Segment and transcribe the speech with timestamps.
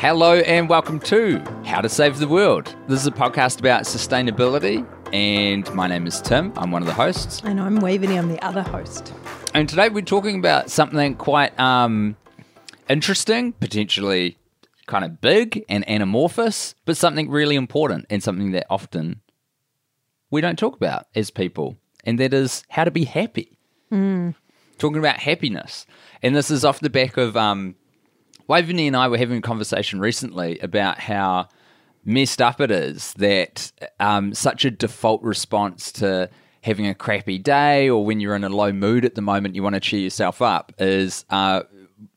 [0.00, 2.74] Hello and welcome to How to Save the World.
[2.88, 6.54] This is a podcast about sustainability, and my name is Tim.
[6.56, 7.42] I'm one of the hosts.
[7.44, 9.12] And I'm Waveney, I'm the other host.
[9.52, 12.16] And today we're talking about something quite um,
[12.88, 14.38] interesting, potentially
[14.86, 19.20] kind of big and anamorphous, but something really important and something that often
[20.30, 23.58] we don't talk about as people, and that is how to be happy.
[24.78, 25.84] Talking about happiness.
[26.22, 27.74] And this is off the back of um,
[28.50, 31.46] Waveney and I were having a conversation recently about how
[32.04, 36.28] messed up it is that um, such a default response to
[36.64, 39.62] having a crappy day or when you're in a low mood at the moment, you
[39.62, 41.62] want to cheer yourself up, is uh,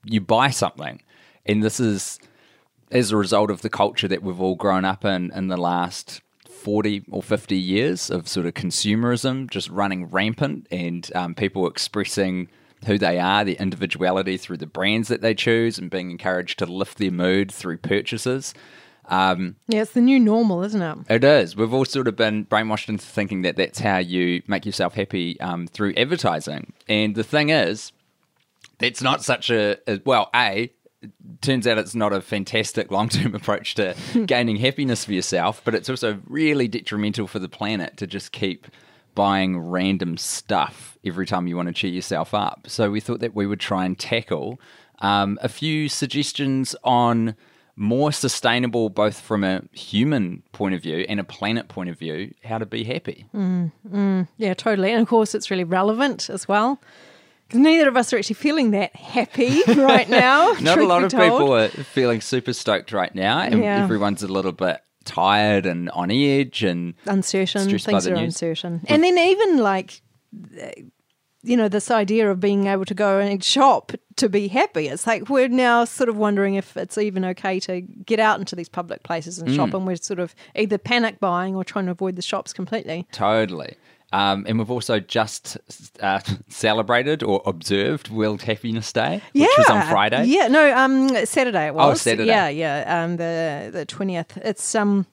[0.06, 1.04] you buy something.
[1.46, 2.18] And this is
[2.90, 6.24] as a result of the culture that we've all grown up in in the last
[6.50, 12.50] 40 or 50 years of sort of consumerism just running rampant and um, people expressing
[12.86, 16.66] who they are, their individuality through the brands that they choose and being encouraged to
[16.66, 18.54] lift their mood through purchases.
[19.06, 20.98] Um, Yeah, it's the new normal, isn't it?
[21.10, 21.56] it is.
[21.56, 25.40] We've all sort of been brainwashed into thinking that that's how you make yourself happy
[25.42, 26.72] um, through advertising.
[26.88, 27.92] And the thing is,
[28.80, 30.72] that's not such a, a well, A,
[31.42, 33.96] turns out it's not a fantastic long term approach to
[34.26, 38.68] gaining happiness for yourself, but it's also really detrimental for the planet to just keep
[39.16, 42.66] buying random stuff every time you want to cheer yourself up.
[42.68, 44.60] So we thought that we would try and tackle
[45.00, 47.36] um, a few suggestions on
[47.76, 52.34] more sustainable, both from a human point of view and a planet point of view,
[52.44, 53.26] how to be happy.
[54.38, 54.92] Yeah, totally.
[54.92, 56.80] And of course, it's really relevant as well.
[57.48, 60.54] Because neither of us are actually feeling that happy right now.
[60.62, 61.24] Not a lot of told.
[61.32, 63.84] people are feeling super stoked right now, and Yeah.
[63.84, 66.64] everyone's a little bit tired and on edge.
[66.64, 67.68] And uncertain.
[67.80, 68.22] Things are news.
[68.42, 68.82] uncertain.
[68.88, 70.02] And then even like,
[71.46, 74.88] you know, this idea of being able to go and shop to be happy.
[74.88, 78.56] It's like we're now sort of wondering if it's even okay to get out into
[78.56, 79.56] these public places and Mm.
[79.56, 83.08] shop, and we're sort of either panic buying or trying to avoid the shops completely.
[83.12, 83.76] totally.
[84.14, 85.58] Um, and we've also just
[86.00, 90.26] uh, celebrated or observed World Happiness Day, which was on Friday.
[90.26, 91.92] Yeah, no, um, Saturday it was.
[91.92, 92.28] Oh, Saturday.
[92.28, 94.38] Yeah, yeah, um, the the twentieth.
[94.38, 95.08] It's um,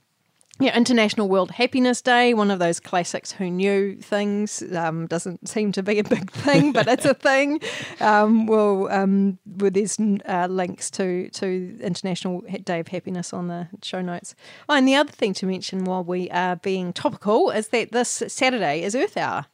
[0.61, 2.35] yeah, International World Happiness Day.
[2.35, 3.33] One of those classics.
[3.33, 4.63] Who knew things?
[4.75, 7.61] Um, doesn't seem to be a big thing, but it's a thing.
[8.01, 13.69] Um, well, um, with these uh, links to to International Day of Happiness on the
[13.83, 14.35] show notes.
[14.69, 18.23] Oh, and the other thing to mention while we are being topical is that this
[18.29, 19.47] Saturday is Earth Hour.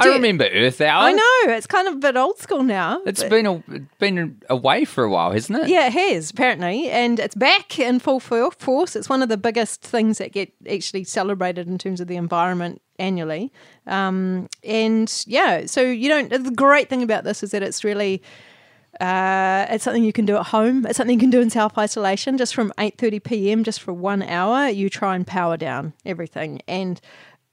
[0.00, 1.04] I Do you- remember Earth Hour.
[1.04, 3.00] I know it's kind of a bit old school now.
[3.06, 3.62] It's been a,
[4.00, 5.68] been away for a while, hasn't it?
[5.68, 8.96] Yeah, it has apparently, and it's back in full force.
[8.96, 12.82] It's one of the biggest things that get actually celebrated in terms of the environment
[12.98, 13.52] annually.
[13.86, 16.28] Um, and yeah, so you don't.
[16.30, 18.20] The great thing about this is that it's really.
[19.00, 20.86] Uh, it's something you can do at home.
[20.86, 22.38] It's something you can do in self isolation.
[22.38, 23.64] Just from eight thirty p.m.
[23.64, 26.60] just for one hour, you try and power down everything.
[26.68, 27.00] And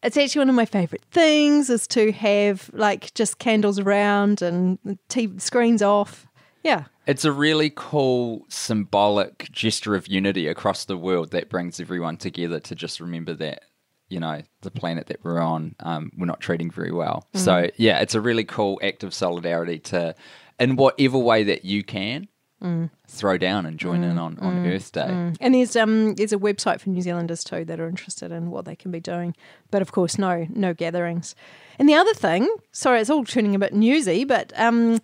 [0.03, 4.77] it's actually one of my favorite things is to have like just candles around and
[5.09, 6.27] TV screens off.
[6.63, 12.17] Yeah, It's a really cool symbolic gesture of unity across the world that brings everyone
[12.17, 13.63] together to just remember that,
[14.09, 17.27] you know, the planet that we're on, um, we're not treating very well.
[17.33, 20.13] So, yeah, it's a really cool act of solidarity to,
[20.59, 22.27] in whatever way that you can,
[23.07, 25.01] throw down and join in on, on Earth Day.
[25.41, 28.65] And there's um there's a website for New Zealanders too that are interested in what
[28.65, 29.35] they can be doing,
[29.71, 31.35] but of course no no gatherings.
[31.79, 35.01] And the other thing, sorry, it's all turning a bit newsy, but um,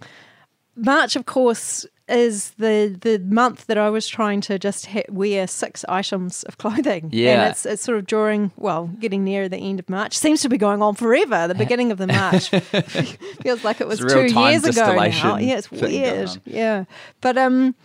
[0.75, 5.45] March of course is the the month that I was trying to just ha- wear
[5.47, 7.09] six items of clothing.
[7.12, 7.41] Yeah.
[7.44, 10.18] and it's it's sort of during well getting near the end of March.
[10.18, 11.47] Seems to be going on forever.
[11.47, 12.50] The beginning of the March
[13.41, 15.38] feels like it was It's a real two years ago now.
[15.38, 16.29] Yeah, it's weird.
[16.45, 16.85] Yeah,
[17.22, 17.75] but um.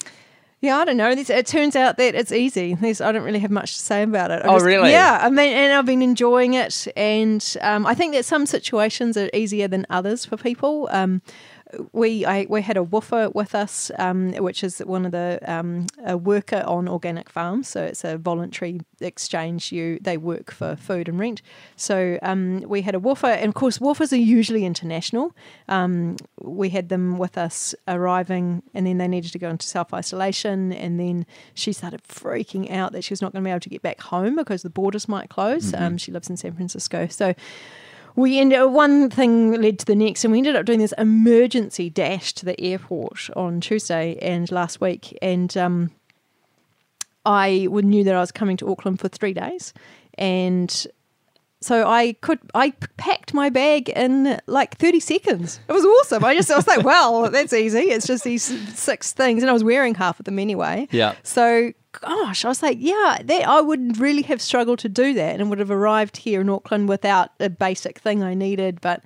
[0.65, 1.11] Yeah, I don't know.
[1.11, 2.75] It turns out that it's easy.
[2.77, 4.45] There's, I don't really have much to say about it.
[4.45, 4.93] I Oh, really?
[4.93, 9.17] Yeah, I mean, and I've been enjoying it, and um, I think that some situations
[9.17, 10.89] are easier than others for people.
[10.93, 11.21] Um,
[11.93, 15.87] we I, we had a woofer with us, um, which is one of the um,
[16.05, 17.69] a worker on organic farms.
[17.69, 19.73] So it's a voluntary exchange.
[19.73, 21.43] You they work for food and rent.
[21.77, 25.35] So um, we had a woofer, and of course woofers are usually international.
[25.69, 29.95] Um, we had them with us arriving, and then they needed to go into self
[29.95, 33.61] isolation, and then she started freaking out that she was not going to be able
[33.61, 35.73] to get back home because the borders might close.
[35.75, 37.35] Um, she lives in San Francisco, so
[38.17, 41.91] we ended one thing led to the next, and we ended up doing this emergency
[41.91, 45.91] dash to the airport on Tuesday and last week, and um,
[47.25, 49.73] I knew that I was coming to Auckland for three days,
[50.19, 50.87] and
[51.61, 55.61] so I could I packed my bag in like 30 seconds.
[55.69, 56.25] It was awesome.
[56.25, 57.91] I just I was like, well, that's easy.
[57.91, 58.43] It's just these
[58.77, 60.89] six things, and I was wearing half of them anyway.
[60.91, 61.15] Yeah.
[61.23, 65.39] So gosh, I was like, yeah, that I would really have struggled to do that,
[65.41, 69.03] and would have arrived here in Auckland without a basic thing I needed, but.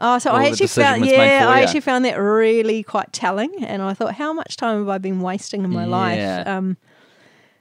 [0.00, 3.82] Oh, so All I actually found, yeah, I actually found that really quite telling, and
[3.82, 6.46] I thought, how much time have I been wasting in my life?
[6.46, 6.76] Um,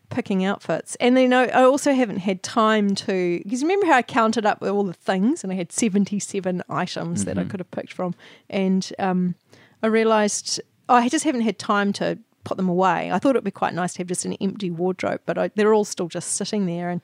[0.09, 0.95] picking outfits.
[0.99, 4.61] And then I I also haven't had time to because remember how I counted up
[4.61, 7.49] all the things and I had seventy seven items that I Mm-hmm.
[7.49, 8.15] could have picked from,
[8.49, 9.35] and um,
[9.83, 13.11] I realised oh, I just haven't had time to put them away.
[13.11, 15.73] I thought it'd be quite nice to have just an empty wardrobe, but I, they're
[15.73, 17.01] all still just sitting there and.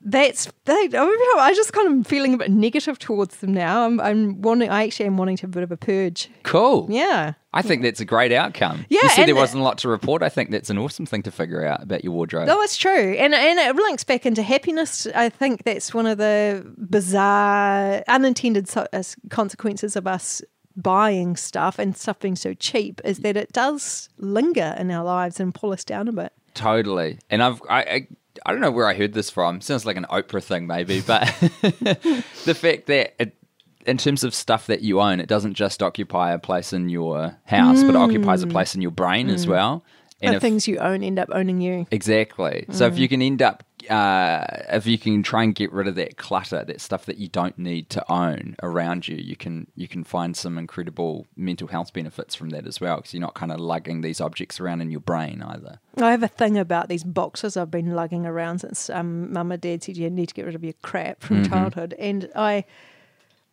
[0.00, 0.90] That's they.
[0.94, 3.84] I'm just kind of feeling a bit negative towards them now.
[3.84, 4.70] I'm, I'm wanting.
[4.70, 6.30] I actually am wanting to have a bit of a purge.
[6.44, 6.86] Cool.
[6.88, 8.86] Yeah, I think that's a great outcome.
[8.88, 10.22] Yeah, You said there wasn't a lot to report.
[10.22, 12.46] I think that's an awesome thing to figure out about your wardrobe.
[12.46, 15.08] No, it's true, and and it links back into happiness.
[15.16, 18.70] I think that's one of the bizarre, unintended
[19.30, 20.42] consequences of us
[20.78, 25.40] buying stuff and stuff being so cheap is that it does linger in our lives
[25.40, 26.32] and pull us down a bit.
[26.54, 27.18] Totally.
[27.28, 28.08] And I've I, I
[28.46, 29.60] I don't know where I heard this from.
[29.60, 31.22] Sounds like an Oprah thing maybe, but
[32.44, 33.34] the fact that it,
[33.84, 37.36] in terms of stuff that you own, it doesn't just occupy a place in your
[37.44, 38.52] house, but it occupies a mm.
[38.52, 39.50] place in your brain as mm.
[39.50, 39.84] well.
[40.20, 41.86] And the if, things you own end up owning you.
[41.90, 42.66] exactly.
[42.70, 42.98] So if mm.
[42.98, 46.64] you can end up uh, if you can try and get rid of that clutter,
[46.64, 50.36] that stuff that you don't need to own around you, you can you can find
[50.36, 54.00] some incredible mental health benefits from that as well because you're not kind of lugging
[54.00, 55.78] these objects around in your brain either.
[55.96, 59.60] I have a thing about these boxes I've been lugging around since um, Mum and
[59.60, 62.64] Dad said you need to get rid of your crap from childhood, and I.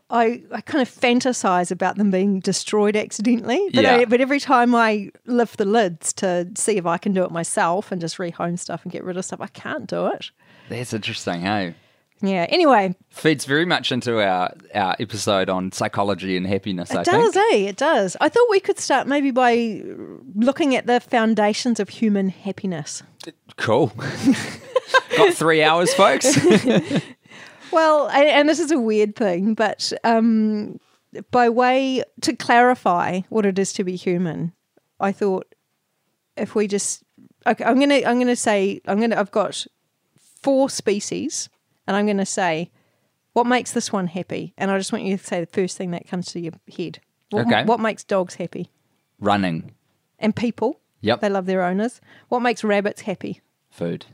[0.10, 4.76] I, I kind of fantasize about them being destroyed accidentally, but, I, but every time
[4.76, 8.60] I lift the lids to see if I can do it myself and just rehome
[8.60, 10.30] stuff and get rid of stuff, I can't do it.
[10.70, 11.74] That's interesting, hey?
[12.22, 12.46] Yeah.
[12.50, 17.34] Anyway, feeds very much into our, our episode on psychology and happiness, I it does,
[17.34, 17.54] think.
[17.54, 17.58] eh?
[17.70, 18.16] It does.
[18.22, 19.82] I thought we could start maybe by
[20.36, 23.04] looking at the foundations of human happiness.
[23.58, 23.88] Cool.
[25.18, 26.38] Got three hours, folks.
[27.76, 30.80] Well, and, and this is a weird thing, but um,
[31.30, 34.54] by way to clarify what it is to be human,
[35.00, 35.54] I thought
[36.38, 37.04] if we just
[37.46, 39.66] okay, I'm gonna I'm gonna say I'm gonna I've got
[40.42, 41.50] four species,
[41.86, 42.72] and I'm gonna say
[43.34, 45.92] what makes this one happy, and I just want you to say the first thing
[45.92, 47.02] that comes to your head.
[47.32, 47.66] What, Okay.
[47.66, 48.72] What makes dogs happy
[49.20, 49.74] Running.
[50.18, 50.80] and people?
[51.02, 51.20] Yep.
[51.20, 52.00] They love their owners.
[52.30, 53.42] What makes rabbits happy?
[53.70, 54.06] Food.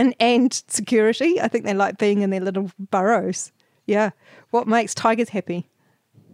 [0.00, 1.40] And and security.
[1.40, 3.52] I think they like being in their little burrows.
[3.86, 4.10] Yeah.
[4.50, 5.68] What makes tigers happy?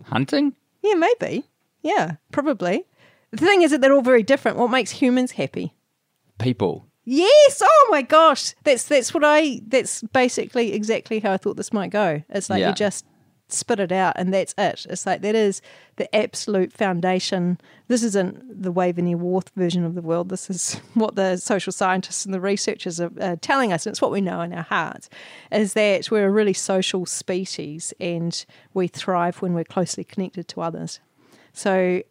[0.04, 0.54] Hunting?
[0.82, 1.44] Yeah, maybe.
[1.82, 2.84] Yeah, probably.
[3.30, 4.56] The thing is that they're all very different.
[4.56, 5.74] What makes humans happy?
[6.38, 6.86] People.
[7.04, 7.62] Yes.
[7.64, 8.54] Oh my gosh.
[8.64, 9.60] That's that's what I.
[9.66, 12.22] That's basically exactly how I thought this might go.
[12.30, 12.68] It's like Yeah.
[12.70, 13.04] you just
[13.48, 14.86] spit it out and that's it.
[14.90, 15.62] It's like that is
[15.96, 17.58] the absolute foundation.
[17.88, 20.28] This isn't the Waveney Warth version of the world.
[20.28, 23.86] This is what the social scientists and the researchers are uh, telling us.
[23.86, 25.08] And it's what we know in our hearts
[25.52, 28.44] is that we're a really social species and
[28.74, 31.00] we thrive when we're closely connected to others.
[31.52, 32.02] So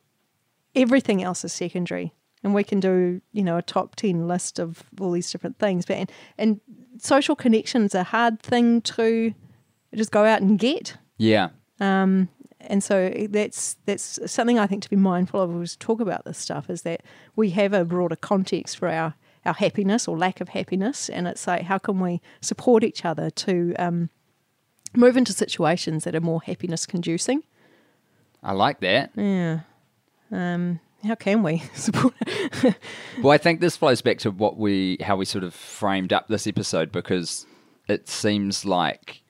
[0.73, 2.13] everything else is secondary.
[2.43, 5.85] And we can do, you know, a top 10 list of all these different things.
[5.85, 6.61] But and, and
[6.99, 9.33] social connections are a hard thing to
[9.95, 10.97] just go out and get.
[11.17, 11.49] Yeah.
[11.79, 12.29] Um,
[12.61, 16.25] and so that's that's something I think to be mindful of as we talk about
[16.25, 17.03] this stuff is that
[17.35, 21.09] we have a broader context for our, our happiness or lack of happiness.
[21.09, 24.09] And it's like, how can we support each other to um,
[24.95, 27.43] move into situations that are more happiness conducing?
[28.41, 29.11] I like that.
[29.15, 29.61] Yeah.
[30.31, 32.13] Um, how can we support
[33.21, 36.27] Well, I think this flows back to what we how we sort of framed up
[36.27, 37.45] this episode because
[37.87, 39.21] it seems like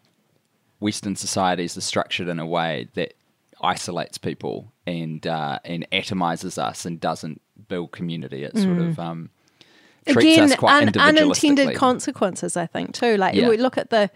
[0.79, 3.13] Western societies are structured in a way that
[3.61, 8.43] isolates people and uh, and atomizes us and doesn't build community.
[8.43, 9.29] It sort of um,
[10.07, 13.49] treats again us quite un- unintended consequences i think too like Yeah.
[13.49, 14.11] we look at the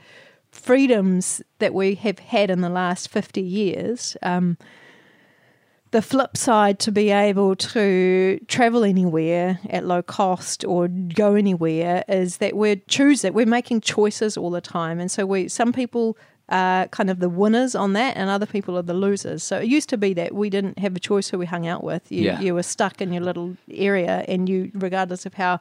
[0.51, 4.55] freedoms that we have had in the last 50 years um,
[5.91, 12.03] the flip side to be able to travel anywhere at low cost or go anywhere
[12.07, 16.15] is that we're choosing we're making choices all the time and so we some people
[16.49, 19.67] are kind of the winners on that and other people are the losers so it
[19.67, 22.23] used to be that we didn't have a choice who we hung out with you,
[22.23, 22.41] Yeah.
[22.41, 25.59] you were stuck in your little area and you regardless of how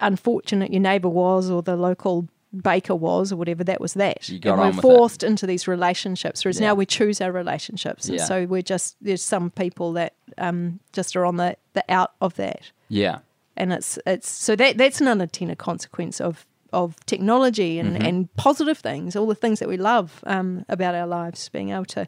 [0.00, 2.26] unfortunate your neighbour was or the local
[2.62, 4.82] baker was or whatever that was that You got and on we're with it.
[4.82, 6.68] forced into these relationships whereas Yeah.
[6.68, 8.24] now we choose our relationships and Yeah.
[8.24, 12.34] so we're just there's some people that um, just are on the, the out of
[12.36, 13.18] that Yeah,
[13.56, 18.78] and it's it's so that that's an unintended consequence of of technology and, and positive
[18.78, 22.06] things, all the things that we love um, about our lives, being able to,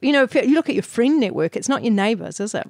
[0.00, 2.66] you know, if you look at your friend network, it's not your neighbours, is it?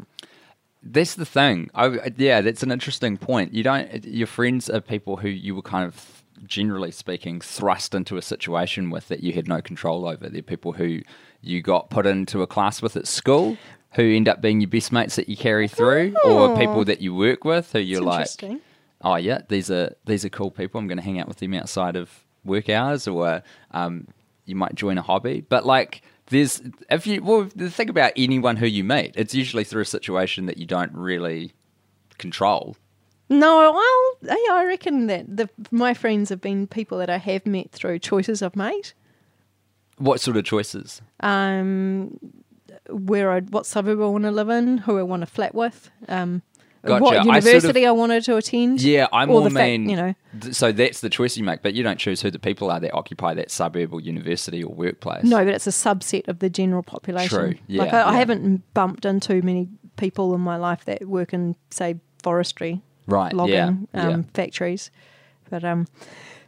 [0.82, 1.70] That's the thing.
[1.74, 3.52] I, yeah, that's an interesting point.
[3.52, 4.04] You don't.
[4.04, 8.90] Your friends are people who you were kind of, generally speaking, thrust into a situation
[8.90, 10.28] with that you had no control over.
[10.28, 11.00] They're people who
[11.40, 13.56] you got put into a class with at school,
[13.94, 16.56] who end up being your best mates that you carry through, or Oh.
[16.56, 18.28] people that you work with who you're like.
[19.02, 20.78] Oh yeah, these are these are cool people.
[20.78, 22.10] I'm going to hang out with them outside of
[22.44, 24.08] work hours, or um,
[24.44, 25.40] you might join a hobby.
[25.40, 29.64] But like, there's if you well, the thing about anyone who you meet, it's usually
[29.64, 31.52] through a situation that you don't really
[32.18, 32.76] control.
[33.28, 37.44] No, well, yeah, I reckon that the, my friends have been people that I have
[37.44, 38.92] met through choices I've made.
[39.98, 41.02] What sort of choices?
[41.20, 42.20] Um,
[42.88, 45.90] where I, what suburb I want to live in, who I want to flat with,
[46.06, 46.42] um,
[46.86, 47.02] Gotcha.
[47.04, 48.80] what I sort of- university I, wanted to attend.
[48.80, 51.44] Yeah, I or more the fact, mean you know, th- So that's the choice you
[51.44, 54.62] make, but you don't choose who the people are that occupy that suburb or university
[54.62, 55.24] or workplace.
[55.24, 57.28] no, but it's a subset of the general population.
[57.38, 61.32] True, yeah, like I, I haven't bumped into many people in my life that work
[61.32, 63.32] in, say, forestry, right?
[63.32, 63.54] logging
[63.94, 64.22] yeah, um, yeah.
[64.34, 64.90] factories.
[65.48, 65.86] But um,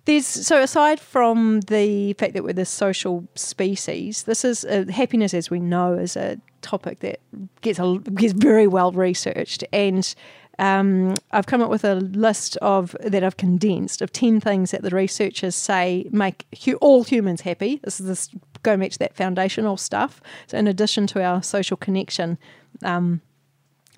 [0.05, 5.35] there's so aside from the fact that we're this social species, this is uh, happiness,
[5.35, 7.21] as we know, is a topic that
[7.61, 10.15] gets a, gets very well researched, and
[10.59, 14.83] um, I've come up with a list of that I've condensed of ten things that
[14.83, 17.81] the researchers say make hu- all humans happy.
[17.85, 18.31] This is this
[18.63, 20.21] going back to that foundational stuff.
[20.47, 22.39] So in addition to our social connection.
[22.83, 23.21] Um,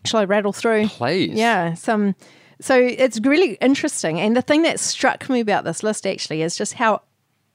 [0.05, 0.89] Shall I rattle through?
[0.89, 1.35] Please.
[1.35, 2.15] Yeah, some.
[2.61, 6.57] So it's really interesting, and the thing that struck me about this list actually is
[6.57, 7.03] just how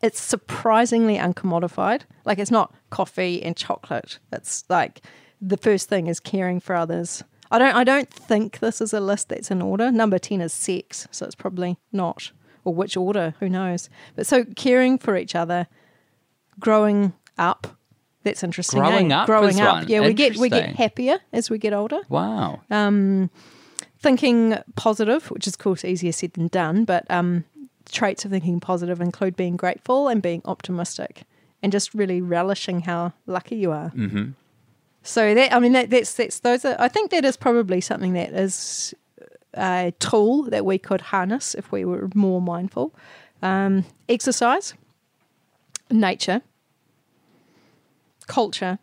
[0.02, 2.02] it's surprisingly uncommodified.
[2.26, 4.20] Like it's not coffee and chocolate.
[4.32, 5.02] It's like
[5.42, 7.24] the first thing is caring for others.
[7.52, 7.76] I don't.
[7.76, 9.92] I don't think this is a list that's in order.
[9.92, 12.32] Number ten is sex, so it's probably not.
[12.64, 13.36] Or which order?
[13.40, 13.90] Who knows?
[14.16, 15.68] But so caring for each other,
[16.60, 17.68] growing up.
[18.24, 18.82] That's interesting.
[18.82, 18.90] eh?
[18.90, 19.76] Growing up Growing up.
[19.76, 19.88] one.
[19.88, 22.62] Yeah, we get we get happier as we get older Wow.
[22.72, 23.30] um,
[24.00, 27.44] thinking positive, which is of course easier said than done, but um,
[27.92, 31.24] traits of thinking positive include being grateful and being optimistic,
[31.62, 33.92] and just really relishing how lucky you are.
[33.96, 34.32] mm-hmm.
[35.04, 38.14] So that I mean that, that's that's those are I think that is probably something
[38.14, 38.94] that is
[39.54, 42.94] a tool that we could harness if we were more mindful.
[43.42, 44.74] Um, exercise,
[45.92, 46.42] nature,
[48.28, 48.80] culture,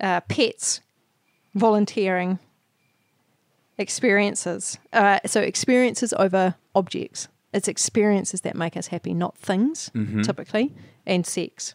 [0.00, 0.80] uh, pets,
[1.54, 2.38] volunteering,
[3.78, 4.78] experiences.
[4.92, 7.28] Uh, so experiences over objects.
[7.52, 10.22] It's experiences that make us happy, not things, Mm-hmm.
[10.22, 10.72] typically,
[11.06, 11.74] and sex.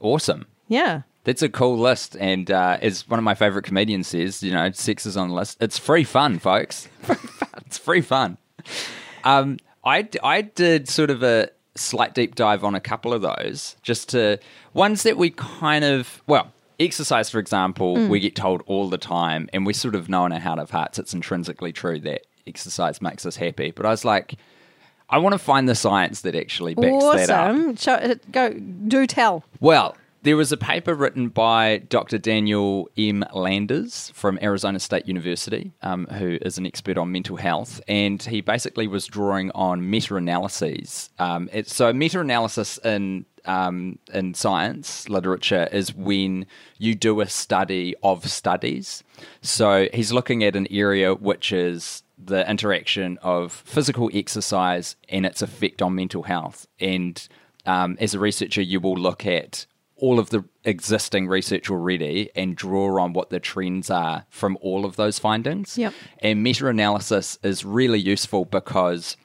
[0.00, 0.46] Awesome.
[0.68, 1.02] Yeah.
[1.24, 4.70] That's a cool list, and uh, as one of my favorite comedians says, you know,
[4.72, 5.58] sex is on the list.
[5.60, 6.88] It's free fun, folks.
[7.66, 8.38] It's free fun.
[9.24, 13.76] Um, I I did sort of a slight deep dive on a couple of those,
[13.82, 14.38] just to
[14.72, 16.52] ones that we kind of well.
[16.80, 20.32] Exercise, for example, we get told all the time, and we sort of know in
[20.32, 23.70] our heart of hearts it's intrinsically true that exercise makes us happy.
[23.72, 24.36] But I was like,
[25.10, 27.54] I want to find the science that actually backs that up.
[27.54, 27.76] awesome.
[27.86, 29.44] Uh, go, do tell.
[29.60, 32.18] Well, there was a paper written by Dr.
[32.18, 33.24] Daniel M.
[33.32, 38.40] Landers from Arizona State University, um, who is an expert on mental health, and he
[38.40, 41.10] basically was drawing on meta-analyses.
[41.18, 46.44] Um, it, so, meta-analysis in um, in science literature is when
[46.76, 49.04] you do a study of studies.
[49.40, 55.42] So, he's looking at an area which is the interaction of physical exercise and its
[55.42, 56.66] effect on mental health.
[56.80, 57.26] And
[57.64, 62.56] um, as a researcher, you will look at all of the existing research already and
[62.56, 65.76] draw on what the trends are from all of those findings.
[65.76, 65.92] Yep.
[66.20, 69.16] And meta analysis is really useful because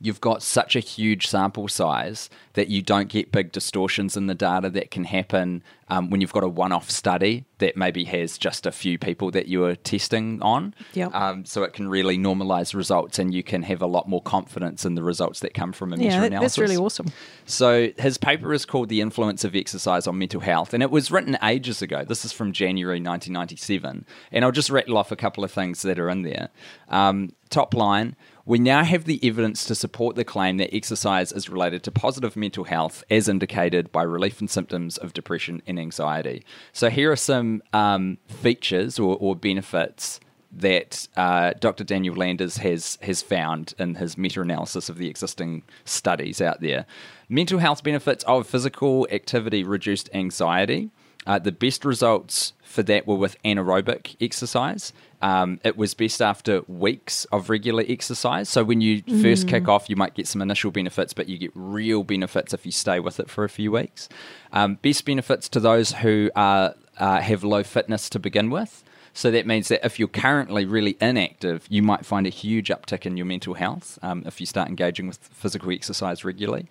[0.00, 4.34] you've got such a huge sample size that you don't get big distortions in the
[4.34, 8.38] data that can happen um, when you've got a one off study that maybe has
[8.38, 10.72] just a few people that you are testing on.
[10.92, 11.14] Yep.
[11.14, 14.84] Um, so it can really normalize results and you can have a lot more confidence
[14.84, 16.40] in the results that come from a Yeah, that, analysis.
[16.40, 17.06] that's really awesome.
[17.46, 21.10] So his paper is called "The Influence of Exercise on Mental Health," and it was
[21.10, 22.04] written ages ago.
[22.04, 25.98] This is from January 1997, and I'll just rattle off a couple of things that
[25.98, 26.50] are in there.
[26.88, 28.14] Um, top line:
[28.48, 32.34] We now have the evidence to support the claim that exercise is related to positive
[32.34, 36.46] mental health, as indicated by relief in symptoms of depression and anxiety.
[36.72, 40.18] So here are some um, features or, or benefits
[40.50, 41.84] that uh, Dr.
[41.84, 46.86] Daniel Landers has has found in his meta-analysis of the existing studies out there.
[47.28, 50.88] Mental health benefits of physical activity reduced anxiety.
[51.28, 54.92] Uh, the best results for that were with anaerobic exercise.
[55.20, 58.48] Um, it was best after weeks of regular exercise.
[58.48, 61.50] So when you first kick off, you might get some initial benefits, but you get
[61.54, 64.08] real benefits if you stay with it for a few weeks.
[64.52, 68.82] Um, best benefits to those who are, uh, have low fitness to begin with.
[69.12, 73.04] So that means that if you're currently really inactive, you might find a huge uptick
[73.04, 76.68] in your mental health um, if you start engaging with physical exercise regularly.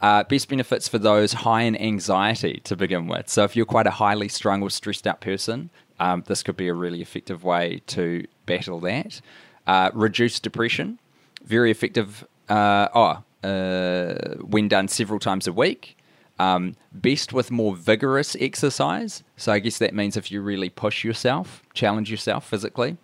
[0.00, 3.28] Uh, best benefits for those high in anxiety to begin with.
[3.28, 6.68] So if you're quite a highly strung or stressed out person, um, this could be
[6.68, 9.20] a really effective way to battle that.
[9.66, 10.98] Uh, reduce depression,
[11.44, 12.26] very effective.
[12.48, 15.96] Uh, oh, uh, when done several times a week.
[16.38, 19.22] Um, best with more vigorous exercise.
[19.38, 22.98] So I guess that means if you really push yourself, challenge yourself physically,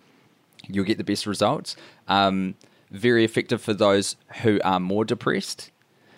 [0.67, 1.75] you'll get the best results.
[2.07, 2.53] Um,
[2.91, 5.71] very effective for those who are more depressed.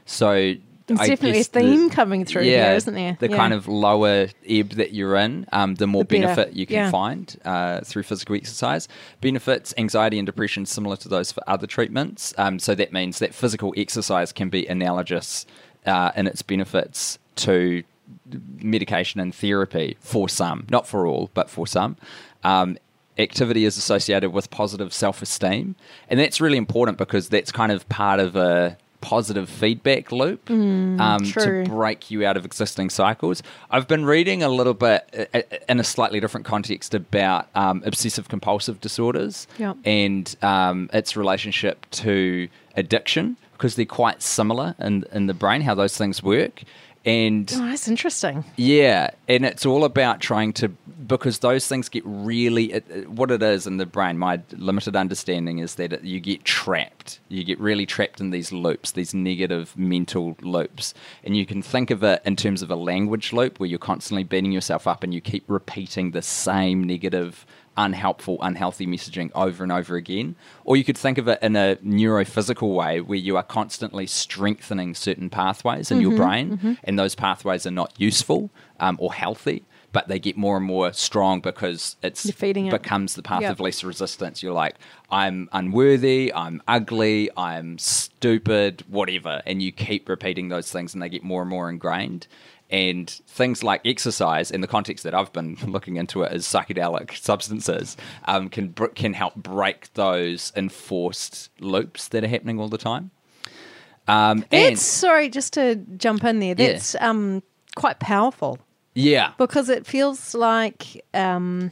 [0.06, 0.56] So
[0.88, 3.18] There's I definitely a guess the- theme coming through yeah, here, isn't there?
[3.20, 3.36] The Yeah.
[3.38, 6.92] kind of lower ebb that you're in, um, the more The benefit you can Yeah.
[6.92, 8.88] find uh, through physical exercise.
[9.20, 12.34] Benefits, anxiety and depression, similar to those for other treatments.
[12.38, 15.46] Um, so that means that physical exercise can be analogous
[15.88, 17.84] uh, in its benefits to
[18.62, 21.98] medication and therapy for some, not for all, but for some.
[22.44, 22.78] Um,
[23.18, 25.76] activity is associated with positive self esteem.
[26.10, 30.98] And that's really important because that's kind of part of a positive feedback loop um,
[30.98, 31.64] Mm, true.
[31.64, 33.44] to break you out of existing cycles.
[33.70, 37.84] I've been reading a little bit uh, uh, in a slightly different context about um,
[37.86, 39.78] obsessive compulsive disorders Yep.
[39.86, 45.76] and um, its relationship to addiction because they're quite similar in, in the brain, how
[45.76, 46.64] those things work.
[47.06, 48.44] And Oh, that's interesting.
[48.56, 50.70] yeah, and it's all about trying to
[51.06, 54.18] because those things get really it, what it is in the brain.
[54.18, 57.20] My limited understanding is that it, you get trapped.
[57.30, 61.92] You get really trapped in these loops, these negative mental loops, and you can think
[61.92, 65.14] of it in terms of a language loop where you're constantly beating yourself up and
[65.14, 67.46] you keep repeating the same negative
[67.78, 70.36] unhelpful, unhealthy messaging over and over again.
[70.64, 74.94] Or you could think of it in a neurophysical way where you are constantly strengthening
[74.96, 79.64] certain pathways in your brain, and those pathways are not useful um, or healthy.
[79.92, 82.26] But they get more and more strong because it's
[82.68, 82.72] it.
[82.72, 83.52] becomes the path Yep.
[83.54, 84.44] of least resistance.
[84.44, 84.76] You're like,
[85.10, 91.08] I'm unworthy, I'm ugly, I'm stupid, whatever, and you keep repeating those things, and they
[91.08, 92.28] get more and more ingrained
[92.70, 97.16] and things like exercise in the context that I've been looking into it as psychedelic
[97.18, 103.12] substances um, can can help break those enforced loops that are happening all the time.
[104.08, 106.56] Um, and It's sorry, just to jump in there.
[106.58, 106.74] Yeah.
[106.74, 107.42] That's um,
[107.76, 108.60] quite powerful
[108.96, 111.72] yeah, because it feels like um,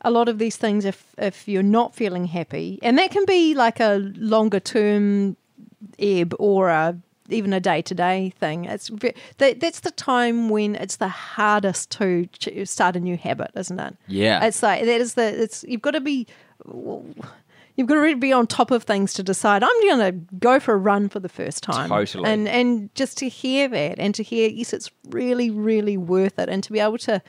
[0.00, 0.84] a lot of these things.
[0.84, 5.36] If if you're not feeling happy, and that can be like a longer term
[5.98, 8.64] ebb or a even a day to day thing.
[8.64, 8.90] It's
[9.38, 13.78] that, that's the time when it's the hardest to ch- start a new habit, isn't
[13.78, 13.96] it?
[14.06, 14.44] Yeah.
[14.44, 16.26] it's like that is the it's you've got to be.
[17.78, 19.62] You've got to really be on top of things to decide.
[19.62, 22.24] I'm going to go for a run for the first time, Totally.
[22.24, 26.48] and and just to hear that, and to hear yes, it's really really worth it,
[26.48, 27.20] and to be able to,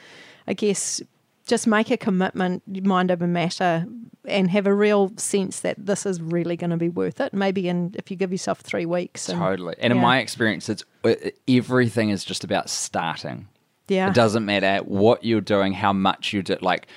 [0.48, 1.02] I guess,
[1.48, 3.86] just make a commitment, mind over matter,
[4.26, 7.34] and have a real sense that this is really going to be worth it.
[7.34, 9.76] Maybe in if you give yourself three weeks, and, totally.
[9.80, 11.16] And in my experience, it's uh,
[11.48, 13.48] everything is just about starting.
[13.88, 16.58] yeah, It doesn't matter what you're doing, how much you do.
[16.62, 16.88] Like,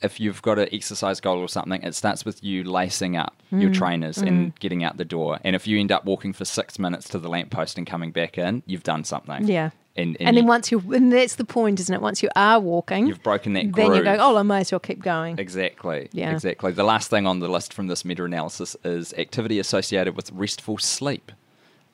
[0.00, 3.70] if you've got an exercise goal or something, it starts with you lacing up your
[3.70, 3.74] Mm.
[3.74, 5.38] trainers and getting out the door.
[5.44, 8.36] And if you end up walking for six minutes to the lamppost and coming back
[8.38, 9.46] in, you've done something.
[9.46, 9.70] yeah.
[9.94, 12.00] And, and, And, then you, once you, and that's the point, isn't it?
[12.00, 14.80] Once you are walking, you've broken that then you're going, oh, I might as well
[14.80, 15.38] keep going.
[15.38, 16.08] Exactly.
[16.12, 16.32] Yeah.
[16.32, 16.72] Exactly.
[16.72, 20.78] The last thing on the list from this meta analysis is activity associated with restful
[20.78, 21.30] sleep.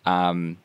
[0.06, 0.58] Um,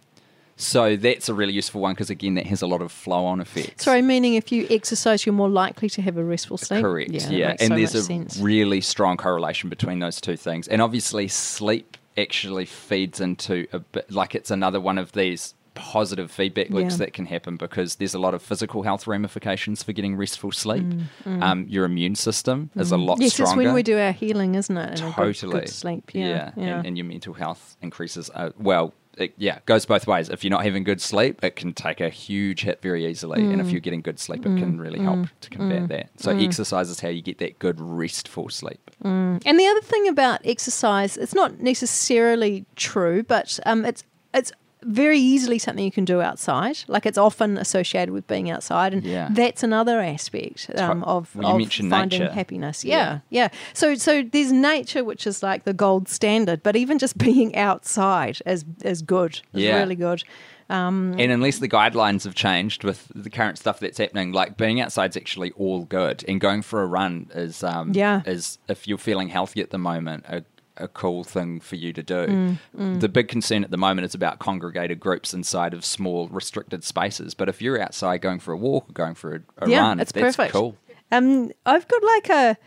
[0.56, 3.42] so that's a really useful one because, again, that has a lot of flow on
[3.42, 3.86] effects.
[3.86, 6.82] Sorry, meaning if you exercise, you're more likely to have a restful sleep.
[6.82, 7.10] Correct.
[7.10, 8.38] Yeah, Yeah, and so there's a sense.
[8.38, 10.68] really strong correlation between those two things.
[10.68, 16.30] And obviously, sleep actually feeds into a bit like it's another one of these positive
[16.32, 16.98] feedback loops Yeah.
[17.06, 20.86] that can happen because there's a lot of physical health ramifications for getting restful sleep.
[21.26, 23.62] Um, your immune system is a lot Mm, yes, stronger.
[23.62, 24.90] it's when we do our healing, isn't it?
[24.90, 26.12] And a good- totally good, sleep.
[26.14, 26.78] Yeah, yeah.
[26.78, 28.30] And, and your mental health increases.
[28.34, 30.28] Uh, well, it, yeah, goes both ways.
[30.30, 33.62] If you're not having good sleep, it can take a huge hit very easily, and
[33.62, 33.66] Mm.
[33.66, 36.10] if you're getting good sleep, it can really help to combat that.
[36.18, 38.90] So exercise is how you get that good restful sleep.
[39.04, 44.52] And the other thing about exercise, it's not necessarily true, but um, it's it's
[44.86, 46.78] very easily something you can do outside.
[46.88, 49.30] Like it's often associated with being outside, and Yeah.
[49.32, 52.34] that's another aspect um, of, Well, you of mentioned finding nature.
[52.34, 52.84] happiness.
[52.86, 52.94] Yeah.
[52.96, 53.48] Yeah, yeah.
[53.74, 58.40] So so there's nature, which is like the gold standard, but even just being outside
[58.46, 59.42] is is good.
[59.54, 59.78] Is Yeah.
[59.80, 60.24] really good.
[60.70, 65.16] and unless the guidelines have changed with the current stuff that's happening, like being outside's
[65.18, 68.22] actually all good, and going for a run is um, Yeah.
[68.26, 70.26] is if you're feeling healthy at the moment.
[70.28, 70.44] A,
[70.78, 72.58] a cool thing for you to do.
[72.76, 76.84] Mm, The big concern at the moment is about congregated groups inside of small, restricted
[76.84, 77.34] spaces.
[77.34, 80.00] But if you're outside going for a walk or going for a, a yeah, run,
[80.00, 80.54] it's that's perfect.
[80.54, 80.76] cool.
[81.12, 82.58] Um, I've got like a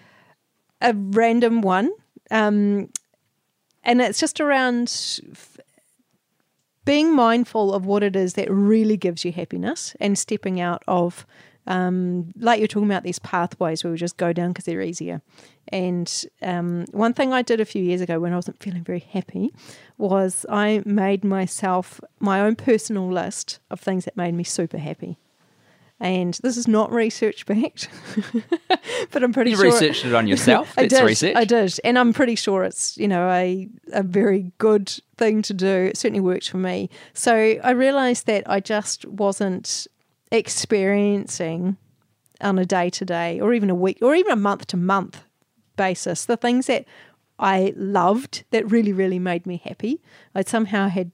[0.80, 1.90] a random one,
[2.30, 2.90] um,
[3.82, 4.88] and it's just around
[5.32, 5.56] f-
[6.84, 11.26] being mindful of what it is that really gives you happiness and stepping out of.
[11.68, 15.20] Um, like you're talking about these pathways where we just go down because they're easier.
[15.68, 19.00] And um, one thing I did a few years ago when I wasn't feeling very
[19.00, 19.52] happy
[19.98, 25.18] was I made myself my own personal list of things that made me super happy.
[25.98, 27.88] And this is not research backed,
[29.10, 30.74] but I'm pretty You sure You researched it on yourself.
[30.76, 31.02] I did.
[31.02, 31.34] research.
[31.34, 35.54] I did, and I'm pretty sure it's you know a a very good thing to
[35.54, 35.66] do.
[35.66, 36.90] It certainly worked for me.
[37.14, 39.86] So I realised that I just wasn't
[40.30, 41.78] experiencing
[42.42, 45.24] on a day to day, or even a week, or even a month to month
[45.76, 46.84] basis the things that
[47.38, 50.00] I loved that really really made me happy.
[50.34, 51.10] I somehow had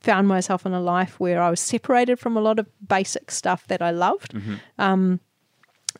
[0.00, 3.66] found myself in a life where I was separated from a lot of basic stuff
[3.66, 4.34] that I loved
[4.78, 5.20] um,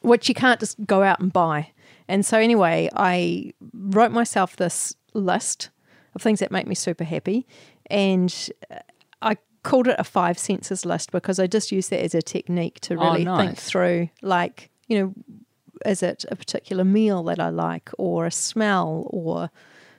[0.03, 1.73] which you can't just go out and buy.
[2.09, 5.71] And so, anyway, I wrote myself this list
[6.14, 7.47] of things that make me super happy.
[7.90, 8.33] And
[8.71, 8.79] uh,
[9.23, 12.79] I called it a five senses list because I just use that as a technique
[12.81, 15.14] to Oh, really think through, like, you know,
[15.85, 19.51] is it a particular meal that I like, or a smell, or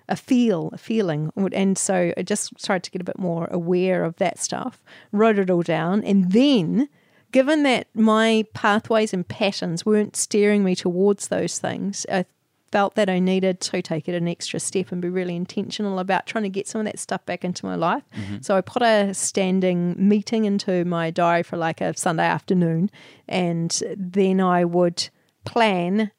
[0.10, 1.32] a feel, a feeling.
[1.54, 5.38] And so I just started to get a bit more aware of that stuff, wrote
[5.38, 6.90] it all down, and then
[7.32, 12.26] given that my pathways and patterns weren't steering me towards those things, I
[12.72, 16.26] felt that I needed to take it an extra step and be really intentional about
[16.26, 18.04] trying to get some of that stuff back into my life.
[18.16, 18.38] Mm-hmm.
[18.42, 22.90] So I put a standing meeting into my diary for like a Sunday afternoon,
[23.28, 25.10] and then I would
[25.48, 26.12] plan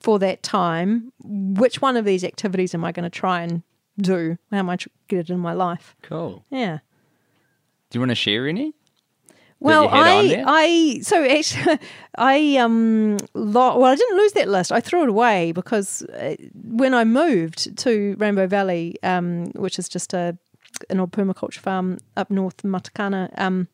[0.00, 3.62] for that time which one of these activities am I going to try and
[3.98, 4.36] do?
[4.50, 5.96] How much get it in my life?
[6.02, 6.44] cool.
[6.50, 6.78] Yeah.
[7.90, 8.74] Do you want to share any?
[9.58, 10.64] Well, you had on I.
[10.64, 11.78] I, so actually,
[12.18, 14.70] I, um, lo- well, I didn't lose that list.
[14.70, 19.88] I threw it away because uh, when I moved to Rainbow Valley, um, which is
[19.88, 20.36] just a
[20.90, 23.66] an old permaculture farm up north in Matakana, um,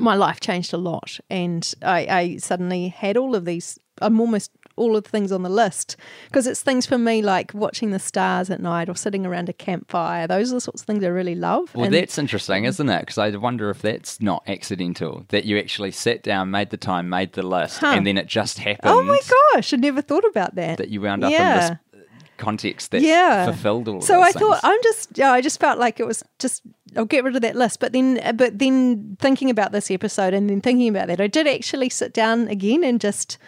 [0.00, 3.78] my life changed a lot, and I, I suddenly had all of these.
[4.00, 5.96] I'm almost all of the things on the list
[6.28, 9.52] because it's things for me like watching the stars at night or sitting around a
[9.52, 10.26] campfire.
[10.26, 11.74] Those are the sorts of things I really love.
[11.74, 13.00] Well, And- that's interesting, isn't it?
[13.00, 15.26] Because I wonder if that's not accidental.
[15.28, 17.88] That you actually sat down, made the time, made the list, Huh.
[17.88, 19.20] and then it just happened oh my
[19.52, 20.78] gosh, I never thought about that.
[20.78, 21.52] that you wound up Yeah.
[21.52, 22.06] in this
[22.38, 23.44] context that Yeah.
[23.44, 24.60] fulfilled all so I thought.
[24.62, 26.62] I'm just yeah, I just felt like it was just
[26.96, 27.80] I'll get rid of that list.
[27.80, 31.46] But then but then thinking about this episode and then thinking about that, I did
[31.46, 33.38] actually sit down again and just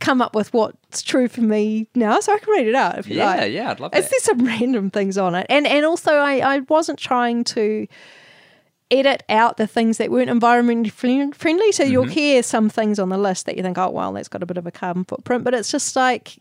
[0.00, 2.18] come up with what's true for me now.
[2.20, 3.52] So I can read it out if you Yeah, like.
[3.52, 4.10] yeah, I'd love It's that.
[4.10, 5.46] there's some random things on it.
[5.48, 7.86] And and also I, I wasn't trying to
[8.90, 11.72] edit out the things that weren't environmentally friendly.
[11.72, 11.92] So Mm-hmm.
[11.92, 14.46] you'll hear some things on the list that you think, oh well, that's got a
[14.46, 15.44] bit of a carbon footprint.
[15.44, 16.38] But it's just like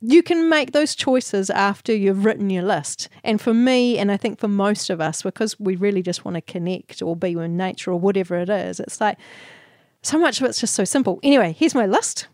[0.00, 3.08] you can make those choices after you've written your list.
[3.24, 6.36] And for me, and I think for most of us, because we really just want
[6.36, 9.18] to connect or be in nature or whatever it is, it's like
[10.02, 11.18] so much of it's just so simple.
[11.22, 12.28] Anyway, here's my list.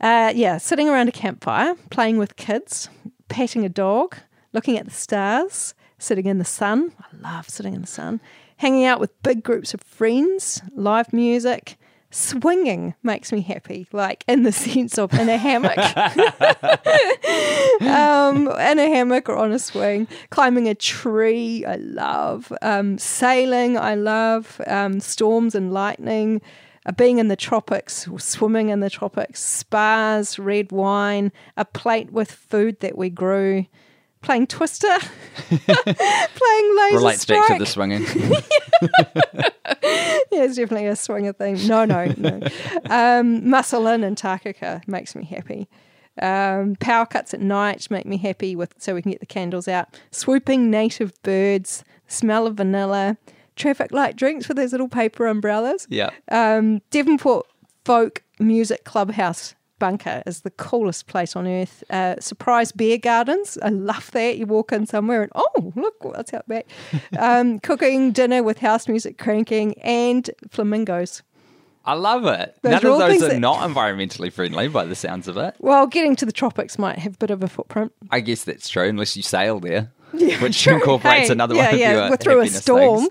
[0.00, 2.88] Uh, yeah, sitting around a campfire, playing with kids,
[3.28, 4.16] patting a dog,
[4.52, 6.92] looking at the stars, sitting in the sun.
[6.98, 8.20] I love sitting in the sun.
[8.56, 11.76] Hanging out with big groups of friends, live music.
[12.12, 15.78] Swinging makes me happy, like in the sense of in a hammock,
[17.82, 20.08] um, in a hammock or on a swing.
[20.30, 22.52] Climbing a tree, I love.
[22.62, 24.60] Um, sailing, I love.
[24.66, 26.40] Um, storms and lightning
[26.86, 32.32] uh, being in the tropics, swimming in the tropics, spas, red wine, a plate with
[32.32, 33.66] food that we grew,
[34.22, 34.88] playing Twister,
[35.48, 37.48] playing Laser Relates Strike.
[37.48, 38.04] back to the swinging.
[40.32, 41.66] Yeah, it's definitely a swinger thing.
[41.66, 42.40] No, no, no.
[42.88, 45.68] um, Mussel Inn and Takaka makes me happy.
[46.22, 49.66] Um, power cuts at night make me happy with so we can get the candles
[49.66, 49.98] out.
[50.12, 53.16] Swooping native birds, smell of vanilla,
[53.56, 55.86] traffic light drinks with those little paper umbrellas.
[55.90, 56.10] yeah.
[56.30, 57.46] Um, Devonport
[57.84, 61.82] Folk Music Clubhouse Bunker is the coolest place on earth.
[61.90, 63.58] Uh, surprise beer gardens.
[63.62, 64.38] I love that.
[64.38, 66.66] You walk in somewhere and, oh, look what's out back.
[67.18, 71.22] Um, cooking dinner with house music cranking and flamingos.
[71.84, 72.54] I love it.
[72.62, 75.54] Those None of those are that- not environmentally friendly by the sounds of it.
[75.58, 77.92] Well, getting to the tropics might have a bit of a footprint.
[78.10, 80.74] I guess that's true, unless you sail there, Yeah, which true.
[80.74, 83.08] incorporates Hey, another yeah, one of yeah, your we're through a storm.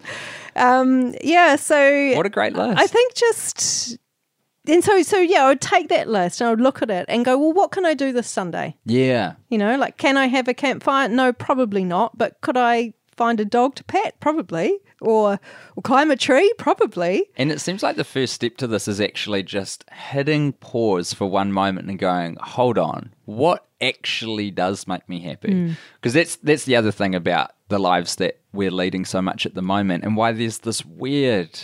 [0.55, 1.55] um, yeah.
[1.55, 2.79] So What a great list.
[2.79, 3.97] I think just
[4.69, 7.05] and so so yeah, I would take that list and I would look at it
[7.09, 8.75] and go, well, what can I do this Sunday?
[8.85, 9.33] yeah.
[9.49, 11.09] You know, like can I have a campfire?
[11.09, 12.17] No, probably not.
[12.17, 14.19] But could I find a dog to pet?
[14.19, 14.79] Probably.
[15.01, 15.39] Or,
[15.75, 16.51] or climb a tree?
[16.57, 17.29] Probably.
[17.37, 21.29] And it seems like the first step to this is actually just hitting pause for
[21.29, 25.51] one moment and going, hold on, what actually does make me happy?
[25.51, 25.71] Hmm.
[25.95, 29.55] Because that's that's the other thing about the lives that we're leading so much at
[29.55, 31.59] the moment and why there's this weird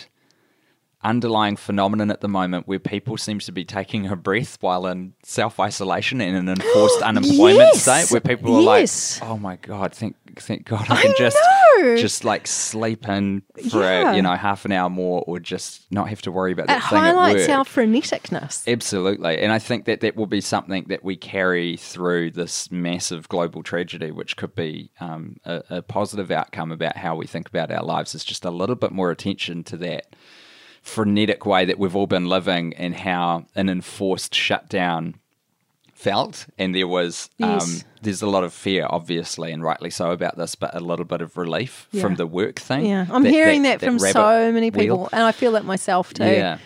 [1.06, 5.14] underlying phenomenon at the moment where people seem to be taking a breath while in
[5.22, 7.82] self isolation and an enforced unemployment Yes.
[7.82, 9.20] state where people are Yes.
[9.20, 11.38] like, Oh my god, thank thank God I can just
[11.78, 11.96] know.
[11.96, 14.14] just like sleep in for Yeah.
[14.14, 16.82] you know half an hour more or just not have to worry about It that
[16.90, 18.66] thing at highlights our freneticness.
[18.70, 19.38] Absolutely.
[19.38, 23.62] And I think that that will be something that we carry through this massive global
[23.62, 27.84] tragedy, which could be um, a, a positive outcome about how we think about our
[27.84, 30.06] lives, is just a little bit more attention to that
[30.86, 35.16] frenetic way that we've all been living and how an enforced shutdown
[35.92, 36.46] felt.
[36.58, 37.62] And there was, Yes.
[37.64, 41.04] um, there's a lot of fear, obviously, and rightly so about this, but a little
[41.04, 42.02] bit of relief Yeah.
[42.02, 42.86] from the work thing.
[42.86, 44.80] Yeah, I'm hearing that, from rabbit so many wheel.
[44.80, 46.24] people, and I feel that myself too.
[46.24, 46.58] Yeah.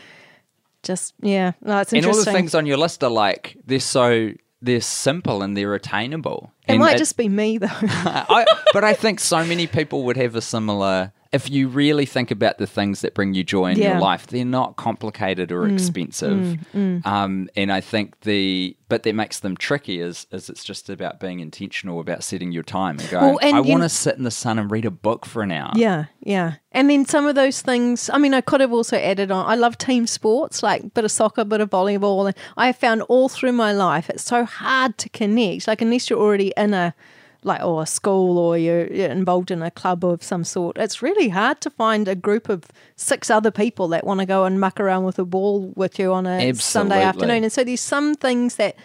[0.83, 3.81] Just yeah, no, it's interesting and all the things on your list are like they're
[3.81, 4.31] so
[4.63, 6.53] they're simple and they're attainable.
[6.67, 7.69] it and might it- just be me though.
[7.83, 11.13] I, but I think so many people would have a similar.
[11.33, 13.91] If you really think about the things that bring you joy in Yeah.
[13.91, 16.59] Mm, your life, they're not complicated or expensive.
[16.75, 21.21] Um, and I think the but that makes them tricky is is it's just about
[21.21, 23.25] being intentional about setting your time and going.
[23.25, 25.53] Well, and I want to sit in the sun and read a book for an
[25.53, 25.71] hour.
[25.77, 26.55] Yeah, yeah.
[26.73, 29.47] And then some of those things, I mean, I could have also added on.
[29.47, 32.27] I love team sports, like bit of soccer, bit of volleyball.
[32.27, 35.69] And I have found all through my life, it's so hard to connect.
[35.69, 36.93] Like, unless you're already in a,
[37.43, 41.01] like, or a school or you're, you're involved in a club of some sort, it's
[41.03, 42.65] really hard to find a group of
[42.97, 46.13] six other people that want to go and muck around with a ball with you
[46.13, 47.43] on a Sunday afternoon.
[47.45, 48.77] And so there's some things that,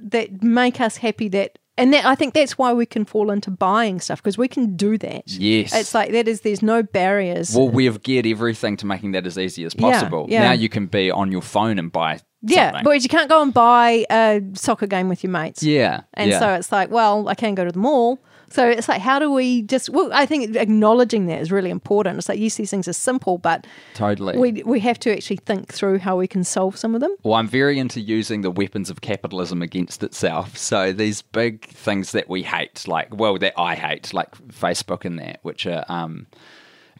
[0.00, 3.50] that make us happy that, and that, I think that's why we can fall into
[3.50, 5.22] buying stuff because we can do that.
[5.26, 5.74] Yes.
[5.74, 7.56] It's like that is there's no barriers.
[7.56, 10.26] Well, we have geared everything to making that as easy as Yeah, possible.
[10.28, 10.42] yeah.
[10.42, 12.20] Now you can be on your phone and buy.
[12.42, 12.84] Yeah, something.
[12.84, 15.62] but you can't go and buy a soccer game with your mates.
[15.62, 16.38] yeah, And yeah.
[16.38, 18.20] so it's like, well, I can go to the mall.
[18.50, 19.88] So it's like, how do we just?
[19.88, 22.18] Well, I think acknowledging that is really important.
[22.18, 24.36] It's like, yes, these things are simple, but totally.
[24.36, 27.16] we we have to actually think through how we can solve some of them.
[27.22, 30.58] Well, I'm very into using the weapons of capitalism against itself.
[30.58, 35.18] So these big things that we hate, like well, that I hate, like Facebook and
[35.18, 36.26] that, which are um,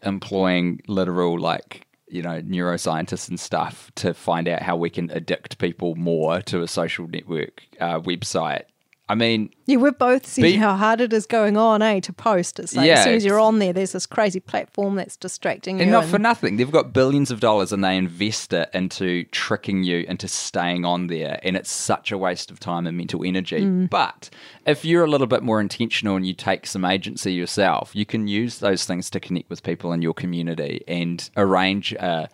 [0.03, 5.59] employing literal like you know neuroscientists and stuff to find out how we can addict
[5.59, 8.65] people more to a social network uh, website.
[9.13, 12.13] I mean, Yeah, we've both seen Be- how hard it is going on, eh, to
[12.15, 12.59] post.
[12.59, 15.77] It's like Yeah, as soon as you're on there, there's this crazy platform that's distracting
[15.77, 15.83] you.
[15.83, 16.57] And not for nothing.
[16.57, 21.09] They've got billions of dollars and they invest it into tricking you into staying on
[21.09, 21.39] there.
[21.43, 23.61] And it's such a waste of time and mental energy.
[23.61, 23.91] Mm.
[23.91, 24.31] But
[24.65, 28.29] if you're a little bit more intentional and you take some agency yourself, you can
[28.29, 32.31] use those things to connect with people in your community and arrange a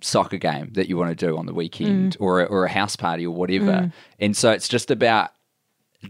[0.00, 2.22] soccer game that you want to do on the weekend Mm.
[2.24, 3.92] or, a, or a house party or whatever.
[4.18, 5.30] And so it's just about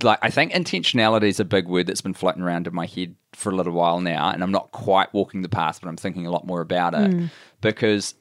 [0.02, 3.14] like I think intentionality is a big word that's been floating around in my head
[3.33, 6.26] for a little while now, and I'm not quite walking the path, but I'm thinking
[6.26, 7.26] a lot more about it hmm.
[7.61, 8.14] because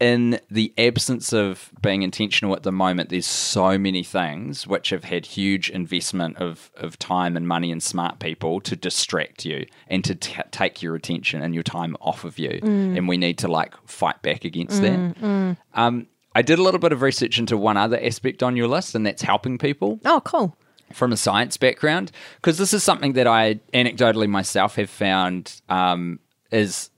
[0.00, 5.04] in the absence of being intentional at the moment, there's so many things which have
[5.04, 10.02] had huge investment of, of time and money and smart people to distract you and
[10.04, 12.58] to t- take your attention and your time off of you.
[12.60, 12.96] Hmm.
[12.96, 15.56] And we need to like fight back against hmm, that.
[15.74, 18.94] Um, I did a little bit of research into one other aspect on your list,
[18.94, 20.56] and that's helping people oh, cool.
[20.94, 26.18] From a science background because this is something that I anecdotally myself have found um,
[26.50, 26.90] is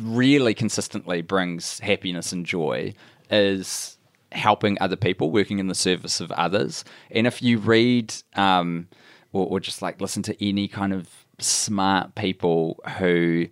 [0.00, 2.94] really consistently brings happiness and joy
[3.30, 3.96] is
[4.32, 6.84] helping other people, working in the service of others.
[7.10, 8.88] And if you read um,
[9.32, 11.08] or, or just like listen to any kind of
[11.38, 13.46] smart people who,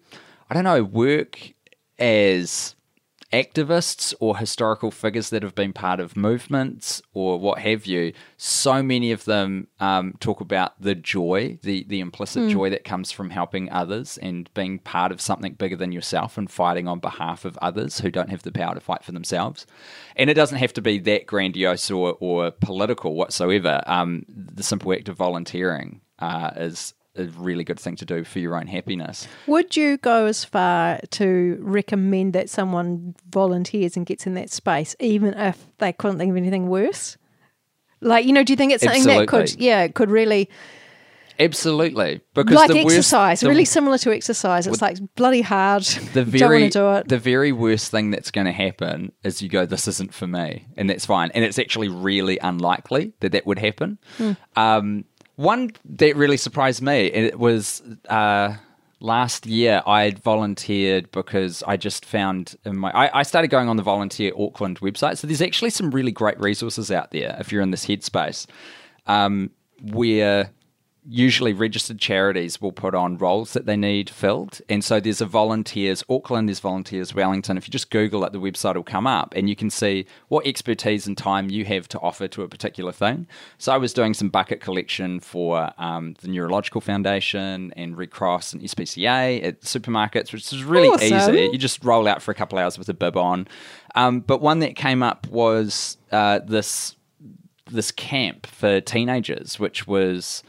[0.50, 1.52] I don't know, work
[1.98, 2.74] as
[3.34, 8.80] activists or historical figures that have been part of movements or what have you, so
[8.80, 13.30] many of them um, talk about the joy, the, the implicit joy that comes from
[13.30, 17.58] helping others and being part of something bigger than yourself and fighting on behalf of
[17.60, 19.66] others who don't have the power to fight for themselves.
[20.14, 23.82] And it doesn't have to be that grandiose or, or political whatsoever.
[23.86, 28.38] Um, the simple act of volunteering uh, is a really good thing to do for
[28.40, 29.28] your own happiness.
[29.46, 34.96] Would you go as far to recommend that someone volunteers and gets in that space,
[35.00, 37.16] even if they couldn't think of anything worse?
[38.00, 40.48] Like, you know, do you think it's something that could, yeah, it could really
[41.40, 44.68] Absolutely, because like the worst- exercise, the- really similar to exercise.
[44.68, 45.82] It's like bloody hard.
[46.12, 47.08] the very want to do it.
[47.08, 50.66] the very worst thing that's going to happen is you go this isn't for me
[50.76, 54.32] and that's fine and it's actually really unlikely that that would happen Hmm.
[54.54, 55.04] um,
[55.36, 58.54] one that really surprised me it was uh,
[59.00, 63.76] last year i volunteered because i just found in my I, I started going on
[63.76, 65.18] the volunteer auckland website.
[65.18, 68.46] So there's actually some really great resources out there if you're in this headspace.
[69.06, 69.50] Um,
[69.92, 70.50] where
[71.06, 74.60] usually registered charities will put on roles that they need filled.
[74.68, 77.58] And so there's a volunteers, Auckland, there's volunteers, Wellington.
[77.58, 80.46] If you just Google it, the website will come up and you can see what
[80.46, 83.26] expertise and time you have to offer to a particular thing.
[83.58, 88.54] So I was doing some bucket collection for um, the Neurological Foundation and Red Cross
[88.54, 91.34] and SPCA at supermarkets, which is really Awesome.
[91.34, 91.50] easy.
[91.52, 93.46] You just roll out for a couple hours with a bib on.
[93.94, 96.96] Um, but one that came up was uh, this
[97.70, 100.42] this camp for teenagers, which was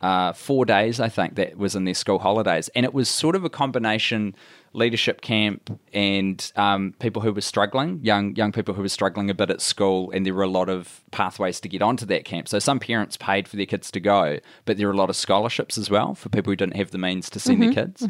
[0.00, 2.68] uh, four days, I think, that was in their school holidays.
[2.74, 4.34] And it was sort of a combination
[4.74, 9.34] leadership camp and um, people who were struggling, young young people who were struggling a
[9.34, 12.48] bit at school, and there were a lot of pathways to get onto that camp.
[12.48, 15.16] So some parents paid for their kids to go, but there were a lot of
[15.16, 18.06] scholarships as well for people who didn't have the means to send their kids.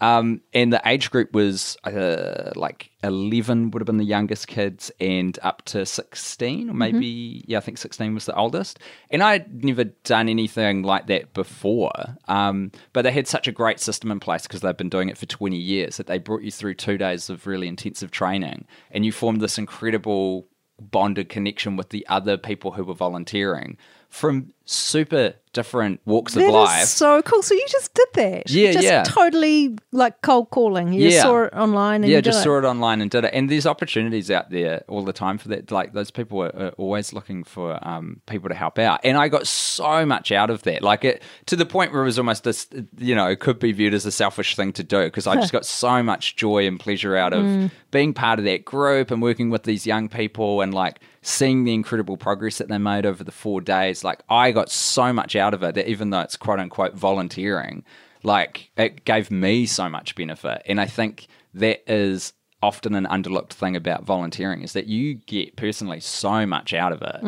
[0.00, 4.90] Um, and the age group was uh, like 11 would have been the youngest kids
[5.00, 8.78] and up to 16 or maybe yeah i think 16 was the oldest.
[9.10, 12.16] And i'd never done anything like that before.
[12.28, 15.16] Um, but they had such a great system in place because they've been doing it
[15.16, 19.06] for 20 years that they brought you through two days of really intensive training and
[19.06, 20.46] you formed this incredible
[20.78, 23.76] bonded connection with the other people who were volunteering.
[24.08, 27.40] From super different walks That of life so cool.
[27.42, 28.50] So you just did that.
[28.50, 29.04] Yeah, just yeah.
[29.04, 30.92] Totally like cold calling.
[30.92, 31.22] You Yeah.
[31.22, 32.42] saw it online and yeah, just it.
[32.42, 33.30] saw it online and did it.
[33.32, 35.70] And there's opportunities out there all the time for that.
[35.70, 39.00] Like those people are, are always looking for um, people to help out.
[39.02, 42.06] And I got so much out of that, like it to the point where it
[42.06, 42.66] was almost this,
[42.98, 45.52] you know, it could be viewed as a selfish thing to do because I just
[45.58, 47.70] got so much joy and pleasure out of Mm.
[47.92, 51.72] being part of that group and working with these young people and like seeing the
[51.74, 54.02] incredible progress that they made over the four days.
[54.04, 57.84] Like I got so much out of it that even though it's quote unquote volunteering,
[58.22, 60.62] like it gave me so much benefit.
[60.64, 65.56] And I think that is often an underlooked thing about volunteering is that you get
[65.56, 67.22] personally so much out of it.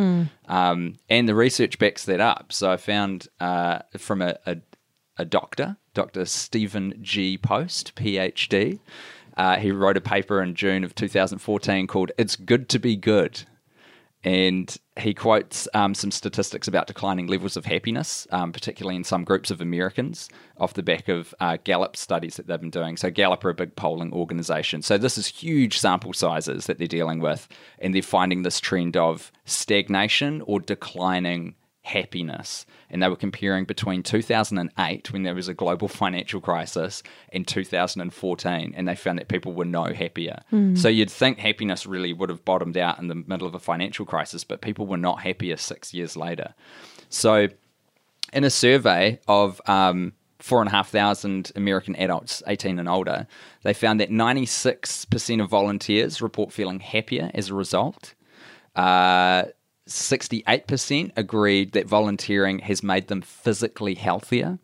[0.51, 2.51] Um, and the research backs that up.
[2.51, 4.57] So I found uh, from a, a,
[5.19, 6.25] a doctor, Dr.
[6.25, 7.37] Stephen G.
[7.37, 8.81] Post, PhD.
[9.37, 13.45] Uh, he wrote a paper in June of 2014 called It's Good to Be Good
[14.25, 19.23] and he quotes um, some statistics about declining levels of happiness, um, particularly in some
[19.23, 22.97] groups of Americans, off the back of uh, Gallup studies that they've been doing.
[22.97, 24.83] So, Gallup are a big polling organization.
[24.83, 27.47] So, this is huge sample sizes that they're dealing with,
[27.79, 31.55] and they're finding this trend of stagnation or declining
[31.89, 32.67] happiness.
[32.91, 38.75] And they were comparing between 2008, when there was a global financial crisis, and 2014,
[38.77, 40.41] and they found that people were no happier.
[40.77, 44.07] So you'd think happiness really would have bottomed out in the middle of a financial
[44.07, 46.55] crisis, but people were not happier six years later.
[47.09, 47.49] So,
[48.33, 53.27] in a survey of um, four and a half thousand American adults, 18 and older,
[53.63, 58.15] they found that 96% of volunteers report feeling happier as a result.
[58.77, 59.45] Uh,
[59.89, 64.59] 68% agreed that volunteering has made them physically healthier.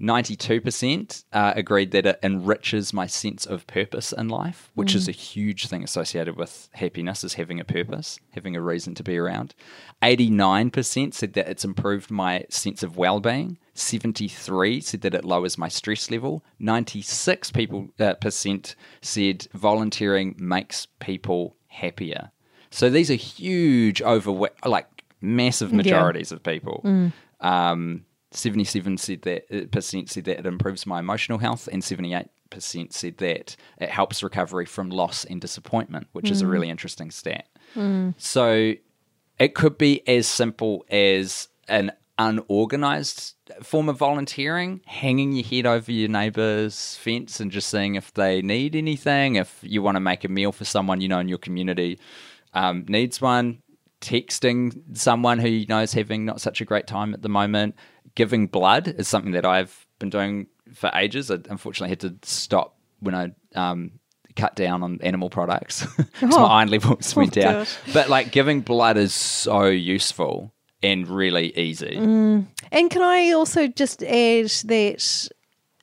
[0.00, 5.12] 92% uh, agreed that it enriches my sense of purpose in life, which is a
[5.12, 9.54] huge thing associated with happiness, is having a purpose, having a reason to be around.
[10.02, 13.58] 89% said that it's improved my sense of well-being.
[13.72, 16.44] 73 said that it lowers my stress level.
[16.58, 22.32] 96 people uh, percent said volunteering makes people happier.
[22.70, 24.86] So these are huge over like
[25.20, 26.80] massive majorities of people.
[27.40, 32.26] Um, 77 said that uh, percent said that it improves my emotional health, and 78
[32.50, 37.10] percent said that it helps recovery from loss and disappointment, which is a really interesting
[37.10, 37.48] stat.
[38.18, 38.74] So
[39.38, 45.90] it could be as simple as an unorganized form of volunteering, hanging your head over
[45.92, 49.36] your neighbor's fence and just seeing if they need anything.
[49.36, 51.98] If you want to make a meal for someone you know in your community
[52.56, 53.62] um, needs one,
[54.00, 57.74] texting someone who you know is having not such a great time at the moment.
[58.14, 61.30] Giving blood is something that I've been doing for ages.
[61.30, 63.92] I unfortunately had to stop when I um,
[64.36, 66.40] cut down on animal products because Oh.
[66.40, 67.52] my iron levels went Oh, down.
[67.54, 67.76] gosh.
[67.92, 70.52] But like giving blood is so useful
[70.82, 71.96] and really easy.
[71.96, 72.46] And
[72.90, 75.28] can I also just add that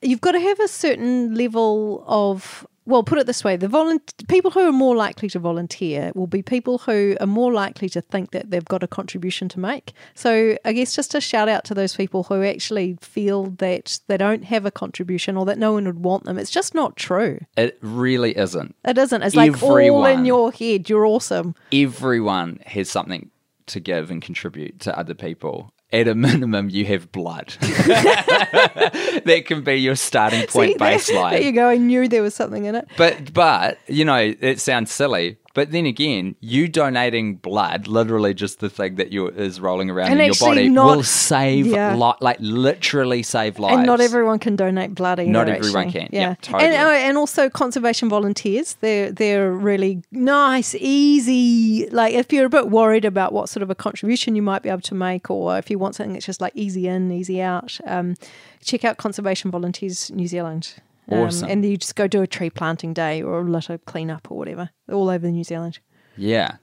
[0.01, 4.51] you've got to have a certain level of well, put it this way: the people
[4.51, 8.31] who are more likely to volunteer will be people who are more likely to think
[8.31, 9.93] that they've got a contribution to make.
[10.15, 14.17] So, I guess just a shout out to those people who actually feel that they
[14.17, 16.37] don't have a contribution or that no one would want them.
[16.37, 17.39] It's just not true.
[17.57, 18.75] It really isn't.
[18.85, 19.21] It isn't.
[19.21, 20.89] It's like all in your head.
[20.89, 21.55] You're awesome.
[21.71, 23.29] Everyone has something
[23.67, 25.71] to give and contribute to other people.
[25.93, 27.53] At a minimum, you have blood.
[27.61, 31.31] that can be your starting point See, there- baseline.
[31.31, 31.69] There you go.
[31.69, 32.87] I knew there was something in it.
[32.97, 35.37] But but you know it sounds silly.
[35.55, 40.09] But then again, you donating blood, literally just the thing that you is rolling around
[40.11, 41.95] And in your body, not- will save Yeah.
[41.95, 43.77] li- like literally save lives.
[43.77, 45.29] And not everyone can donate blood either.
[45.29, 46.07] Not everyone actually.
[46.07, 46.09] can.
[46.11, 46.65] Yeah, totally.
[46.65, 48.77] And, uh, and also conservation volunteers.
[48.81, 51.87] They're they're really nice, easy.
[51.91, 54.69] Like if you're a bit worried about what sort of a contribution you might be
[54.69, 57.77] able to make, or if you want something that's just like easy in, easy out,
[57.85, 58.15] um,
[58.63, 60.73] check out Conservation Volunteers New Zealand.
[61.11, 61.49] Um, Awesome.
[61.49, 64.69] and you just go do a tree planting day or a litter cleanup or whatever,
[64.91, 65.79] all over New Zealand.
[66.15, 66.55] Yeah,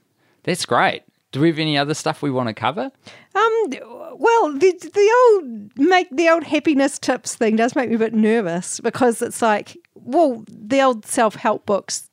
[0.43, 1.03] that's great.
[1.31, 2.91] Do we have any other stuff we want to cover?
[3.35, 3.69] Um,
[4.15, 8.13] well, the the old make the old happiness tips thing does make me a bit
[8.13, 12.09] nervous because it's like, well, the old self help books,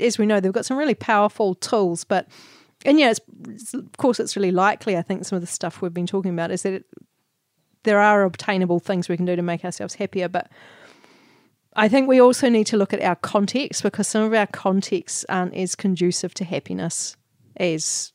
[0.00, 2.26] as we know, they've got some really powerful tools, but
[2.84, 4.96] and yeah, it's, it's, of course, it's really likely.
[4.96, 6.84] I think some of the stuff we've been talking about is that it,
[7.84, 10.50] there are obtainable things we can do to make ourselves happier, but
[11.76, 15.24] I think we also need to look at our context because some of our contexts
[15.28, 17.16] aren't as conducive to happiness
[17.56, 18.12] as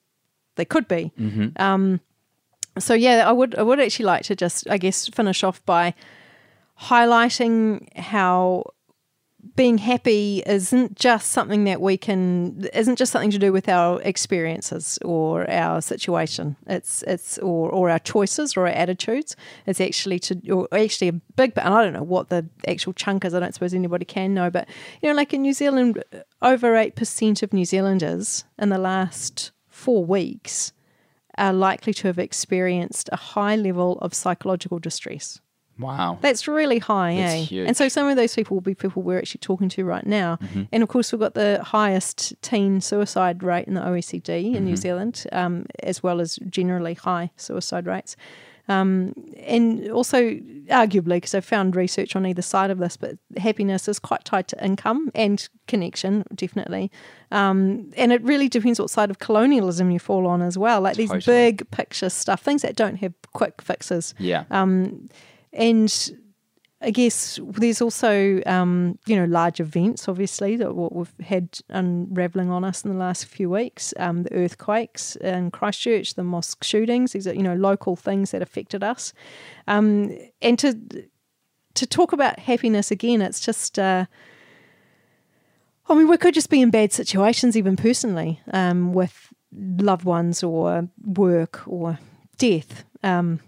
[0.55, 1.11] they could be.
[1.57, 2.01] Um,
[2.79, 5.93] so yeah, I would I would actually like to just I guess finish off by
[6.79, 8.63] highlighting how
[9.55, 14.01] being happy isn't just something that we can isn't just something to do with our
[14.01, 16.55] experiences or our situation.
[16.67, 19.35] It's it's or, or our choices or our attitudes.
[19.65, 23.25] It's actually to or actually a big and I don't know what the actual chunk
[23.25, 23.33] is.
[23.33, 24.67] I don't suppose anybody can know but
[25.01, 26.03] you know like in New Zealand
[26.41, 30.73] over 8% of New Zealanders in the last 4 weeks
[31.37, 35.39] are likely to have experienced a high level of psychological distress
[35.81, 36.17] Wow.
[36.21, 37.35] that's really high, That's eh?
[37.37, 37.49] huge.
[37.61, 37.67] Mm-hmm.
[37.67, 40.37] And so some of those people will be people we're actually talking to right now.
[40.71, 44.65] And of course, we've got the highest teen suicide rate in the OECD in Mm-hmm.
[44.65, 48.15] New Zealand, um, as well as generally high suicide rates.
[48.69, 49.13] Um,
[49.43, 50.21] and also,
[50.69, 54.47] arguably, because I've found research on either side of this, but happiness is quite tied
[54.49, 56.89] to income and connection, definitely.
[57.31, 60.79] Um, and it really depends what side of colonialism you fall on as well.
[60.79, 61.35] Like these Totally.
[61.51, 64.13] big picture stuff, things that don't have quick fixes.
[64.19, 64.43] Yeah.
[64.51, 65.09] Um,
[65.53, 66.17] and
[66.83, 72.49] I guess there's also, um, you know, large events, obviously, that what we've had unraveling
[72.49, 73.93] on us in the last few weeks.
[73.97, 78.41] Um, the earthquakes in Christchurch, the mosque shootings, these are, you know, local things that
[78.41, 79.13] affected us.
[79.67, 80.79] Um, and to
[81.73, 84.05] to talk about happiness again, it's just, uh,
[85.87, 90.43] I mean, we could just be in bad situations, even personally, um, with loved ones
[90.43, 91.99] or work or
[92.37, 92.83] death.
[93.03, 93.39] Um,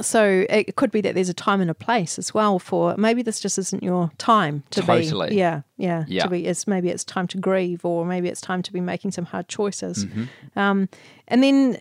[0.00, 3.22] so it could be that there's a time and a place as well for maybe
[3.22, 5.30] this just isn't your time to Totally.
[5.30, 6.22] be yeah yeah, Yeah.
[6.24, 9.10] to be it's maybe it's time to grieve or maybe it's time to be making
[9.12, 10.58] some hard choices Mm-hmm.
[10.58, 10.88] um,
[11.28, 11.78] and then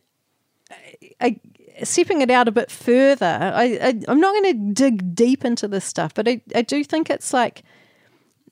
[1.21, 1.39] I,
[1.83, 5.67] stepping it out a bit further I, I I'm not going to dig deep into
[5.67, 7.63] this stuff but I, I do think it's like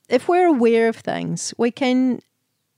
[0.08, 2.22] if we're aware of things we can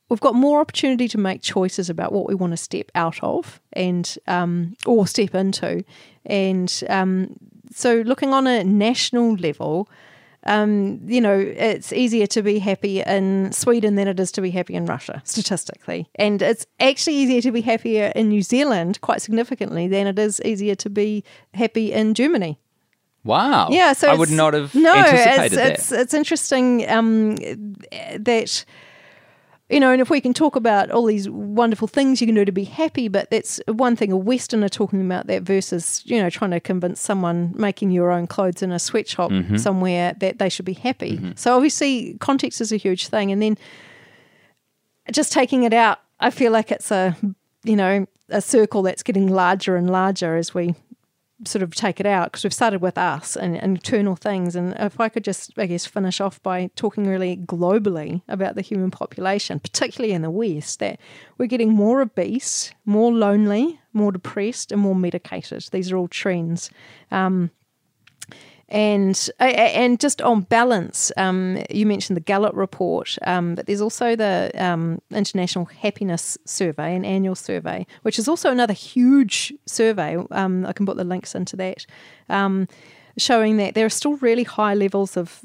[0.10, 3.60] we've got more opportunity to make choices about what we want to step out of
[3.74, 5.84] and um, or step into
[6.26, 7.36] and um,
[7.74, 9.90] so looking on a national level
[10.46, 14.52] um, you know it's easier to be happy in sweden than it is to be
[14.52, 19.22] happy in russia statistically and it's actually easier to be happier in new zealand quite
[19.22, 22.58] significantly than it is easier to be happy in germany
[23.24, 23.68] Wow.
[23.72, 25.72] yeah, so I would not have no, anticipated it's, that.
[25.72, 28.64] It's it's interesting um, that
[29.70, 32.46] you know, and if we can talk about all these wonderful things you can do
[32.46, 36.30] to be happy, but that's one thing a Westerner talking about that versus you know
[36.30, 39.58] trying to convince someone making your own clothes in a sweatshop Mm-hmm.
[39.58, 41.34] somewhere that they should be happy.
[41.36, 43.58] So obviously, context is a huge thing, and then
[45.12, 47.16] just taking it out, I feel like it's a
[47.64, 50.76] you know a circle that's getting larger and larger as we
[51.46, 54.56] sort of take it out because we've started with us and, and internal things.
[54.56, 58.62] And if I could just, I guess, finish off by talking really globally about the
[58.62, 61.00] human population, particularly in the West, that
[61.38, 65.66] we're getting more obese, more lonely, more depressed, and more medicated.
[65.72, 66.72] These are all trends.
[67.12, 67.52] Um,
[68.70, 73.66] and a- a- and just on balance, um, you mentioned the Gallup report, um, but
[73.66, 79.54] there's also the um, International Happiness Survey, an annual survey, which is also another huge
[79.66, 80.18] survey.
[80.32, 81.86] Um, I can put the links into that,
[82.30, 82.68] um,
[83.18, 85.42] showing that there are still really high levels of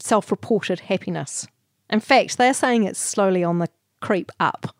[0.00, 1.46] self-reported happiness
[1.90, 3.68] In fact, they're saying it's slowly on the
[4.00, 4.74] creep up.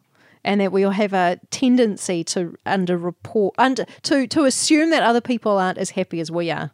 [0.45, 5.59] And that we'll have a tendency to underreport, under to to assume that other people
[5.59, 6.71] aren't as happy as we are.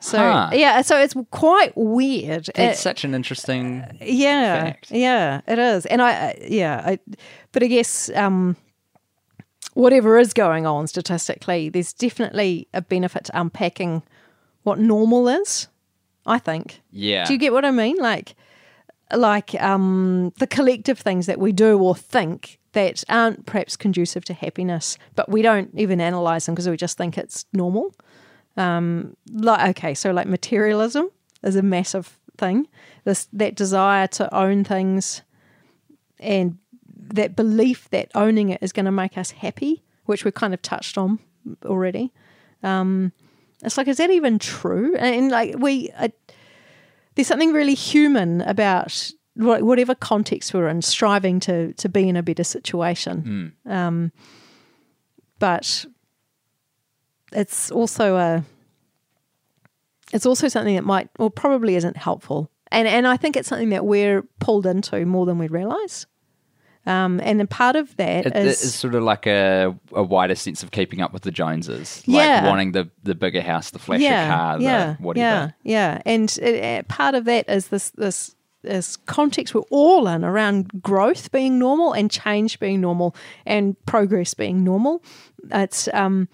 [0.00, 0.50] So Huh.
[0.52, 2.48] yeah, so it's quite weird.
[2.54, 3.84] It's It- such an interesting.
[4.00, 4.90] yeah, fact.
[4.92, 6.98] yeah, it is, and I, I- yeah, I,
[7.52, 8.56] but I guess um,
[9.74, 14.02] whatever is going on statistically, there's definitely a benefit to unpacking
[14.62, 15.68] what normal is.
[16.26, 16.82] I think.
[16.92, 17.24] Yeah.
[17.24, 17.96] Do you get what I mean?
[17.96, 18.34] Like,
[19.16, 24.34] like um, the collective things that we do or think that aren't perhaps conducive to
[24.34, 27.94] happiness, but we don't even analyze them because we just think it's normal.
[28.58, 31.08] Um, like, okay, so like materialism
[31.42, 32.66] is a massive thing.
[33.04, 35.22] This that desire to own things,
[36.18, 36.58] and
[37.14, 40.60] that belief that owning it is going to make us happy, which we kind of
[40.60, 41.18] touched on
[41.64, 42.12] already.
[42.62, 43.12] Um,
[43.62, 44.94] it's like, is that even true?
[44.96, 46.08] And, and like we, uh,
[47.14, 52.22] there's something really human about whatever context we're in, striving to to be in a
[52.22, 53.54] better situation.
[53.66, 54.12] Um,
[55.38, 55.86] but
[57.32, 58.44] it's also a
[60.12, 62.50] it's also something that might or probably isn't helpful.
[62.70, 66.06] And and I think it's something that we're pulled into more than we realise.
[66.86, 70.34] Um, and then part of that It, is it's sort of like a, a wider
[70.34, 72.36] sense of keeping up with the Joneses, Yeah.
[72.36, 75.54] like wanting the, the bigger house, the flashier car, the yeah, whatever.
[75.64, 80.08] Yeah, yeah, and it, uh, part of that is this this this context we're all
[80.08, 83.14] in around growth being normal and change being normal
[83.44, 85.02] and progress being normal.
[85.50, 86.28] It's um,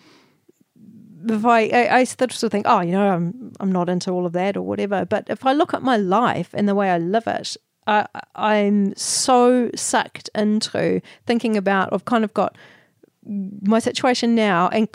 [1.29, 4.27] if I I, I sort of think, oh, you know, I'm I'm not into all
[4.27, 5.05] of that or whatever.
[5.05, 7.57] But if I look at my life and the way I live it.
[7.87, 11.93] I, I'm so sucked into thinking about.
[11.93, 12.57] I've kind of got
[13.27, 14.89] my situation now and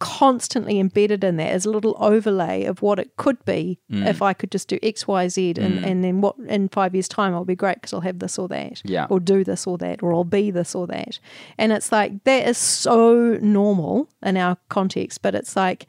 [0.00, 4.32] constantly embedded in that is a little overlay of what it could be if I
[4.32, 7.44] could just do X, Y, Z, and, and then what in five years' time I'll
[7.44, 9.06] be great because I'll have this or that, Yeah.
[9.10, 11.18] or do this or that, or I'll be this or that.
[11.58, 15.86] And it's like that is so normal in our context, but it's like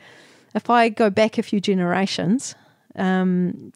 [0.56, 2.56] if I go back a few generations,
[2.96, 3.72] um,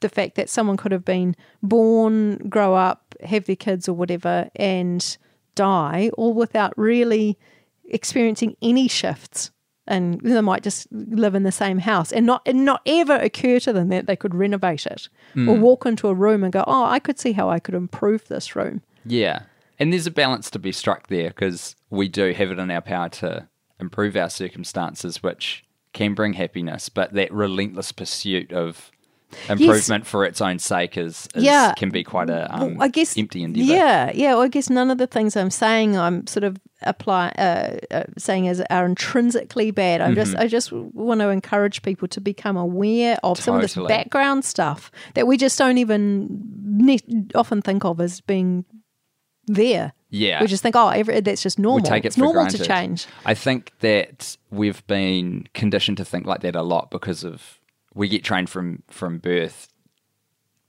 [0.00, 4.50] the fact that someone could have been born, grow up, have their kids or whatever,
[4.56, 5.16] and
[5.54, 7.38] die all without really
[7.86, 9.50] experiencing any shifts.
[9.86, 13.60] And they might just live in the same house and not and not ever occur
[13.60, 15.60] to them that they could renovate it or hmm.
[15.60, 18.56] walk into a room and go, Oh, I could see how I could improve this
[18.56, 18.80] room.
[19.04, 19.42] Yeah.
[19.78, 22.80] And there's a balance to be struck there because we do have it in our
[22.80, 28.90] power to improve our circumstances, which can bring happiness, but that relentless pursuit of
[29.48, 31.72] improvement for its own sake is, is Yeah.
[31.74, 33.72] can be quite a um, I guess empty endeavor.
[33.72, 34.34] Yeah, yeah.
[34.34, 38.04] Well, I guess none of the things I'm saying I'm sort of apply uh, uh,
[38.18, 40.00] saying as are intrinsically bad.
[40.00, 40.16] I'm Mm-hmm.
[40.16, 44.44] just I just want to encourage people to become aware of some of this background
[44.44, 48.64] stuff that we just don't even often think of as being
[49.46, 49.92] there.
[50.10, 50.40] Yeah.
[50.40, 51.82] we just think, oh, every, that's just normal.
[51.82, 52.58] We take it it's for normal granted.
[52.58, 53.06] to change.
[53.26, 57.58] I think that we've been conditioned to think like that a lot because of
[57.94, 59.68] we get trained from from birth,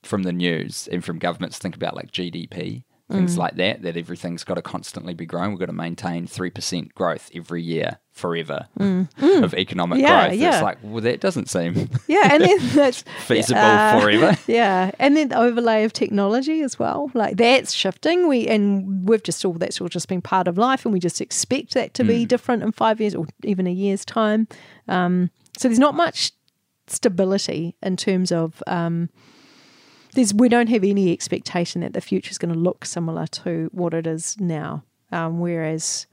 [0.03, 1.57] from the news and from governments.
[1.57, 3.17] Think about like GDP, Mm.
[3.17, 3.83] things like that.
[3.83, 5.51] That everything's got to constantly be growing.
[5.51, 10.01] We've got to maintain three percent growth every year forever of economic Mm.
[10.01, 10.39] Yeah, growth.
[10.39, 10.53] yeah.
[10.53, 14.37] It's like well, that doesn't seem Yeah, and then that's feasible uh, forever.
[14.47, 17.11] Yeah, and then the overlay of technology as well.
[17.13, 18.27] Like that's shifting.
[18.27, 21.21] We and we've just all that's all just been part of life, and we just
[21.21, 24.47] expect that to be different in five years or even a year's time.
[24.87, 26.31] Um, so there's not much
[26.87, 29.09] stability in terms of um,
[30.13, 33.69] there's we don't have any expectation that the future is going to look similar to
[33.73, 34.83] what it is now.
[35.11, 36.07] Um, whereas,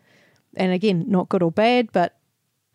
[0.56, 2.16] and again, not good or bad, but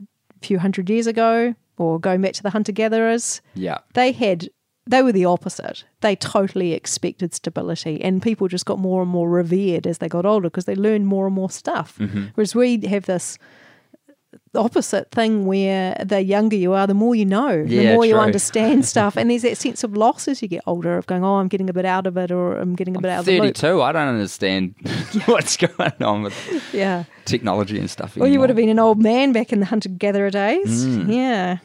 [0.01, 0.05] a
[0.45, 3.79] few hundred years ago, or going back to the hunter gatherers, Yeah.
[3.93, 4.49] they had
[4.89, 5.83] they were the opposite.
[5.99, 10.25] They totally expected stability, and people just got more and more revered as they got
[10.25, 11.97] older because they learned more and more stuff.
[11.99, 12.27] Mm-hmm.
[12.35, 13.37] Whereas we have this
[14.57, 18.17] opposite thing where the younger you are, the more you know, the Yeah, more you
[18.17, 21.35] understand stuff, and there's that sense of loss as you get older of going, "Oh,
[21.35, 23.39] I'm getting a bit out of it," or "I'm getting a bit out of the
[23.39, 23.81] loop." Thirty-two.
[23.81, 24.75] I don't understand
[25.25, 26.35] what's going on with
[26.73, 27.05] Yeah.
[27.25, 28.17] technology and stuff.
[28.17, 30.85] Well, you would have been an old man back in the hunter gatherer days.
[30.85, 31.13] Mm.
[31.13, 31.57] Yeah.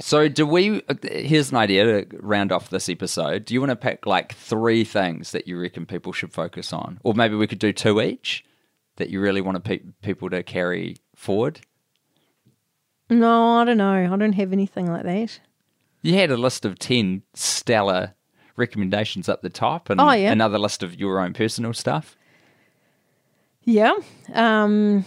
[0.00, 0.80] So, do we?
[0.88, 3.44] uh, Here's an idea to round off this episode.
[3.44, 7.00] Do you want to pick like three things that you reckon people should focus on,
[7.02, 8.44] or maybe we could do two each
[8.96, 11.60] that you really want to pe- people to carry forward?
[13.10, 14.12] No, I don't know.
[14.12, 15.40] I don't have anything like that.
[16.02, 18.14] You had a list of ten stellar
[18.56, 20.30] recommendations up the top, and Oh, yeah.
[20.32, 22.16] another list of your own personal stuff.
[23.64, 23.94] Yeah.
[24.34, 25.04] Um,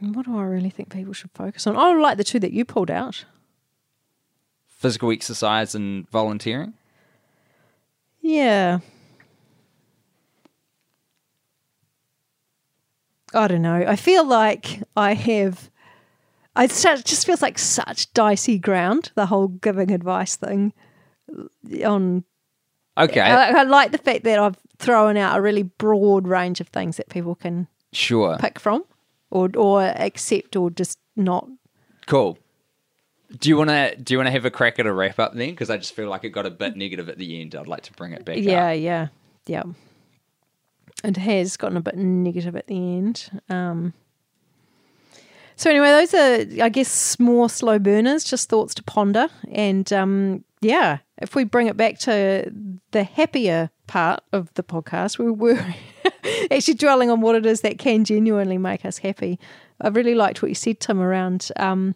[0.00, 1.76] what do I really think people should focus on?
[1.76, 3.24] Oh, I like the two that you pulled out.
[4.66, 6.74] Physical exercise and volunteering.
[8.20, 8.78] Yeah.
[13.34, 13.84] I don't know.
[13.86, 15.70] I feel like I have.
[16.56, 16.70] I it
[17.04, 19.12] just feels like such dicey ground.
[19.14, 20.72] The whole giving advice thing.
[21.84, 22.24] On
[22.98, 26.68] Okay, I, I like the fact that I've thrown out a really broad range of
[26.68, 28.36] things that people can sure.
[28.38, 28.84] pick from,
[29.30, 31.48] or or accept, or just not.
[32.06, 32.36] Cool.
[33.38, 35.34] Do you want to do you want to have a crack at a wrap up
[35.34, 35.50] then?
[35.50, 37.54] Because I just feel like it got a bit negative at the end.
[37.54, 38.38] I'd like to bring it back.
[38.38, 38.80] Yeah, up.
[38.80, 39.08] yeah,
[39.46, 39.62] yeah.
[41.04, 43.30] It has gotten a bit negative at the end.
[43.48, 43.94] Um,
[45.60, 48.24] so anyway, those are, I guess, more slow burners.
[48.24, 52.50] Just thoughts to ponder, and um, yeah, if we bring it back to
[52.92, 55.62] the happier part of the podcast, we were
[56.50, 59.38] actually dwelling on what it is that can genuinely make us happy.
[59.82, 61.52] I really liked what you said, Tim, around.
[61.56, 61.94] Um,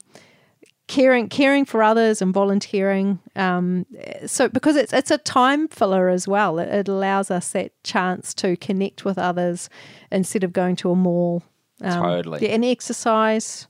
[0.87, 3.87] caring caring for others and volunteering um,
[4.27, 8.35] so because it's it's a time filler as well it, it, allows us that chance
[8.35, 9.71] to connect with others
[10.13, 11.43] instead of going to a mall
[11.83, 12.41] um, Totally.
[12.43, 13.67] yeah, and exercise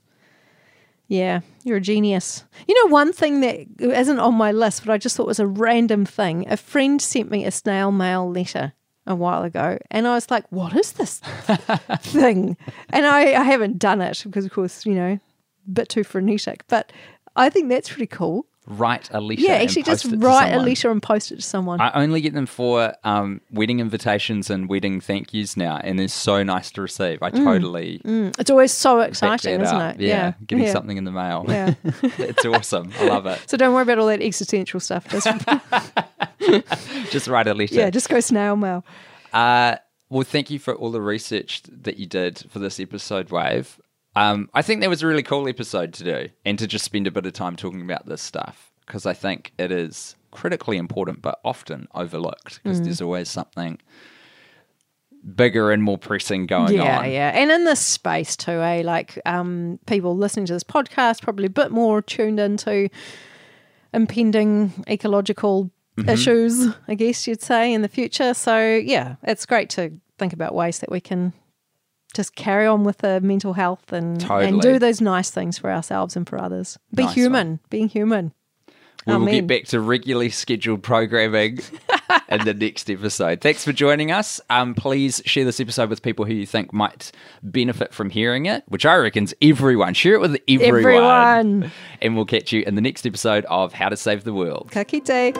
[1.07, 4.97] yeah you're a genius you know one thing that isn't on my list but i
[4.97, 8.73] just thought was a random thing a friend sent me a snail mail letter
[9.05, 11.19] a while ago and i was like what is this
[11.99, 12.57] thing
[12.89, 15.19] and I, I haven't done it because of course you know
[15.67, 16.91] a bit too frenetic, but
[17.35, 18.45] I think that's pretty cool.
[18.67, 19.41] Write a letter.
[19.41, 21.79] Yeah, actually, just it write a letter and post it to someone.
[21.79, 26.07] I only get them for um, wedding invitations and wedding thank yous now, and they're
[26.07, 27.21] so nice to receive.
[27.21, 29.95] I totally Mm, it's always so exciting, isn't up.
[29.95, 30.01] it?
[30.01, 30.71] Yeah, getting yeah.
[30.71, 31.45] something in the mail.
[31.47, 31.75] Yeah.
[32.03, 32.91] it's awesome.
[32.99, 33.39] I love it.
[33.47, 35.07] So don't worry about all that existential stuff.
[35.09, 35.27] Just,
[37.11, 37.75] Just write a letter.
[37.75, 38.83] yeah, just go snail mail.
[39.33, 39.75] Uh,
[40.09, 43.79] well, thank you for all the research that you did for this episode, Wave.
[44.15, 47.05] Um, I think that was a really cool episode to do and to just spend
[47.07, 51.21] a bit of time talking about this stuff because I think it is critically important
[51.21, 52.85] but often overlooked because Mm.
[52.85, 53.79] there's always something
[55.35, 57.05] bigger and more pressing going yeah, on.
[57.05, 57.29] yeah, yeah.
[57.41, 58.83] and in this space too, eh?
[58.85, 62.89] Like um, people listening to this podcast probably a bit more tuned into
[63.93, 66.09] impending ecological Mm-hmm.
[66.09, 68.33] issues, I guess you'd say, in the future.
[68.33, 71.31] So yeah, it's great to think about ways that we can
[72.15, 76.15] just carry on with the mental health and and do those nice things for ourselves
[76.15, 76.77] and for others.
[76.93, 78.33] Be Nice human, being human.
[79.05, 79.33] We will Amen.
[79.35, 81.59] get back to regularly scheduled programming
[82.29, 83.39] in the next episode.
[83.39, 84.41] Thanks for joining us.
[84.49, 87.11] Um, please share this episode with people who you think might
[87.43, 89.93] benefit from hearing it, which I reckon's everyone.
[89.93, 90.73] Share it with everyone.
[90.73, 91.71] Everyone.
[92.01, 94.71] And we'll catch you in the next episode of How to Save the World.
[94.71, 95.37] Ka kite.